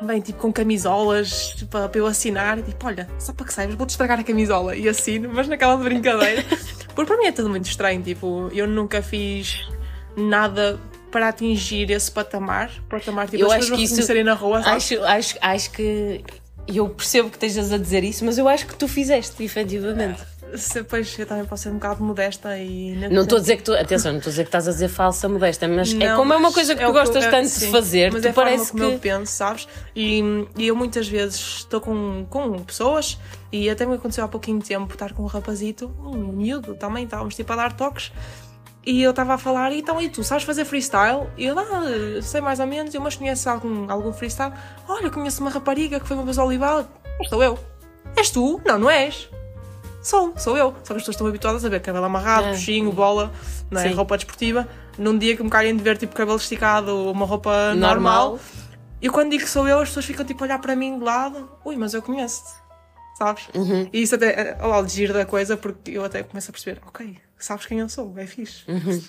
[0.00, 3.74] vem tipo com camisolas tipo, para, eu assinar, e, tipo, olha, só para que saibas,
[3.74, 6.44] vou-te estragar a camisola e assino, mas naquela de brincadeira.
[6.94, 9.66] Porque para mim é tudo muito estranho, tipo, eu nunca fiz
[10.16, 10.78] nada
[11.10, 14.60] para atingir esse patamar, patamar tipo, Eu as acho pessoas que isso- na rua?
[14.60, 16.22] Acho, acho, acho que.
[16.68, 20.20] Eu percebo que estejas a dizer isso, mas eu acho que tu fizeste, efetivamente.
[20.56, 22.94] Se, pois, eu também posso ser um bocado modesta e...
[23.10, 23.72] Não estou a dizer que tu.
[23.74, 26.32] Atenção, não estou a dizer que estás a dizer falsa modesta, mas é Não, como
[26.32, 28.12] é uma coisa que é tu o que eu- gostas é- tanto de sim, fazer,
[28.12, 28.98] mas tu é parece como eu que.
[28.98, 29.68] penso, sabes?
[29.94, 30.22] E,
[30.56, 33.18] e eu muitas vezes estou com, com pessoas
[33.52, 37.34] e até me aconteceu há pouquinho tempo estar com um rapazito, um miúdo também, estávamos
[37.34, 38.12] tipo a dar toques
[38.86, 41.26] e eu estava a falar, então e tu, sabes fazer freestyle?
[41.36, 41.82] E eu, ah,
[42.22, 44.52] sei mais ou menos, eu mas conheces algum, algum freestyle?
[44.88, 46.86] Olha, conheço uma rapariga que foi uma vez ao Olival,
[47.28, 47.58] sou eu.
[48.16, 48.60] És tu?
[48.64, 49.28] Não, não és.
[50.02, 50.72] Sou, sou eu.
[50.84, 53.32] Só que as pessoas estão habituadas a ver cabelo amarrado, puxinho, bola,
[53.68, 53.88] não é?
[53.88, 53.94] Sim.
[53.94, 54.68] roupa desportiva.
[54.96, 58.30] Num dia que me calhem de ver tipo cabelo esticado ou uma roupa Normal.
[58.30, 58.38] normal.
[59.02, 61.04] E quando digo que sou eu, as pessoas ficam tipo a olhar para mim de
[61.04, 61.50] lado.
[61.64, 62.50] Ui, mas eu conheço-te.
[63.18, 63.48] Sabes?
[63.52, 63.88] Uhum.
[63.92, 66.52] E isso até é o lado de giro da coisa, porque eu até começo a
[66.52, 68.64] perceber, ok, sabes quem eu sou, é fixe.
[68.70, 69.02] Uhum.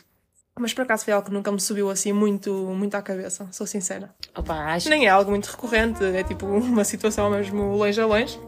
[0.60, 3.68] Mas por acaso foi algo que nunca me subiu assim muito, muito à cabeça, sou
[3.68, 4.14] sincera.
[4.36, 8.40] Opa, acho, Nem é algo muito recorrente, é tipo uma situação mesmo longe a longe,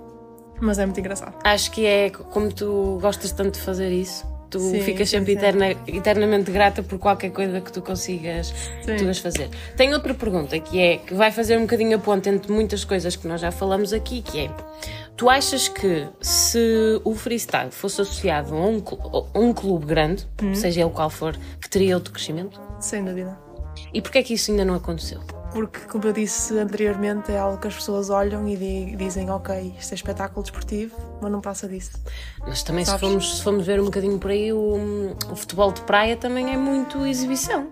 [0.60, 1.36] mas é muito engraçado.
[1.44, 4.26] acho que é como tu gostas tanto de fazer isso.
[4.50, 8.52] Tu Sim, ficas sempre eterna- eternamente grata por qualquer coisa que tu consigas,
[8.84, 9.48] tu fazer.
[9.78, 13.16] Tenho outra pergunta que é que vai fazer um bocadinho a ponte entre muitas coisas
[13.16, 14.52] que nós já falamos aqui, que é
[15.16, 18.82] tu achas que se o freestyle fosse associado a um,
[19.36, 20.56] a um clube grande, Hum.
[20.56, 22.60] seja ele qual for, que teria outro crescimento?
[22.80, 23.38] Sem dúvida.
[23.94, 25.20] E porquê é que isso ainda não aconteceu?
[25.54, 29.74] Porque, como eu disse anteriormente, é algo que as pessoas olham e di- dizem, ok,
[29.80, 31.92] isto é espetáculo desportivo, mas não passa disso.
[32.48, 35.82] Mas também se formos, se formos ver um bocadinho por aí, o, o futebol de
[35.82, 37.70] praia também é muito exibição.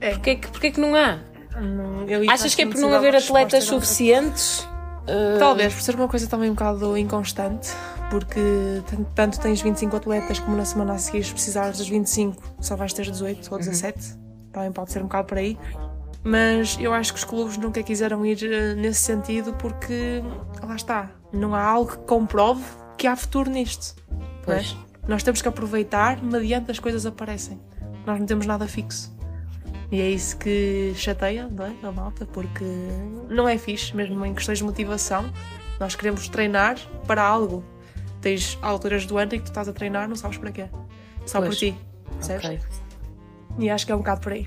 [0.00, 0.10] É.
[0.10, 1.20] Porquê, que- porquê que não há?
[1.60, 4.68] Não- Achas que é por não haver atletas suficientes?
[5.02, 7.70] Uh, Talvez, por ser uma coisa também um bocado inconstante,
[8.10, 8.40] porque
[8.88, 12.74] tan- tanto tens 25 atletas como na semana a seguir, se precisares dos 25, só
[12.76, 14.16] vais ter 18 ou 17.
[14.52, 15.58] Também pode ser um bocado por aí.
[16.24, 20.22] Mas eu acho que os clubes nunca quiseram ir eh, nesse sentido porque,
[20.62, 22.62] lá está, não há algo que comprove
[22.96, 23.96] que há futuro nisto.
[24.10, 24.14] é?
[24.44, 24.76] Pois.
[25.08, 27.60] Nós temos que aproveitar mediante as coisas aparecem.
[28.06, 29.12] Nós não temos nada fixo.
[29.90, 31.74] E é isso que chateia não é?
[31.82, 32.64] a malta, porque
[33.28, 35.30] não é fixe, mesmo em questões de motivação.
[35.80, 37.64] Nós queremos treinar para algo.
[38.20, 40.66] Tens alturas do ano em que tu estás a treinar, não sabes para quê.
[41.26, 41.50] Só Pois.
[41.50, 41.76] por ti.
[42.14, 42.44] Percebes?
[42.44, 42.60] ok.
[43.58, 44.46] E acho que é um bocado por aí.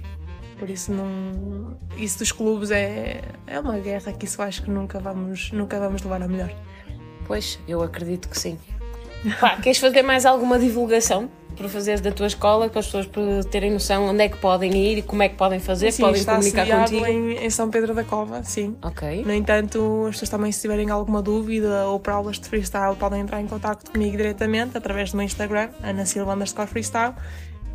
[0.58, 1.78] Por isso não.
[1.97, 6.01] Isso dos clubes é, é uma guerra que isso acho que nunca vamos, nunca vamos
[6.01, 6.51] levar a melhor.
[7.28, 8.58] Pois, eu acredito que sim.
[9.39, 13.72] Pá, queres fazer mais alguma divulgação para fazeres da tua escola, para as pessoas terem
[13.72, 16.34] noção onde é que podem ir e como é que podem fazer, Sim, podem está
[16.36, 17.06] comunicar contigo?
[17.06, 18.76] em, em São Pedro da Cova, sim.
[18.84, 19.24] Ok.
[19.26, 23.22] No entanto, as pessoas também, se tiverem alguma dúvida ou para aulas de freestyle, podem
[23.22, 27.14] entrar em contato comigo diretamente através do meu Instagram, Ana Silva underscore freestyle.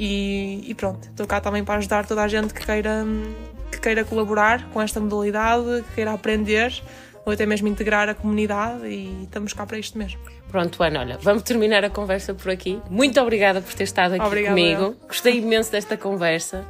[0.03, 3.05] E, e pronto, estou cá também para ajudar toda a gente que queira,
[3.70, 6.72] que queira colaborar com esta modalidade, que queira aprender
[7.22, 10.18] ou até mesmo integrar a comunidade e estamos cá para isto mesmo.
[10.51, 12.80] Pronto, Ana, olha, vamos terminar a conversa por aqui.
[12.88, 14.96] Muito obrigada por ter estado aqui Obrigada, comigo.
[15.07, 16.66] Gostei imenso desta conversa.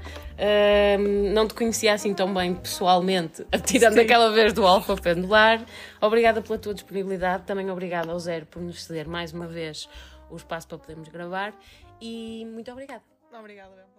[1.33, 4.01] Não te conhecia assim tão bem pessoalmente, tirando Sim.
[4.01, 5.65] aquela vez do Alfa Pendular.
[6.01, 7.45] Obrigada pela tua disponibilidade.
[7.45, 9.89] Também obrigada ao Zero por nos ceder mais uma vez
[10.29, 11.55] o espaço para podermos gravar.
[12.01, 13.10] E muito obrigada.
[13.33, 13.90] Obrigada, Bel.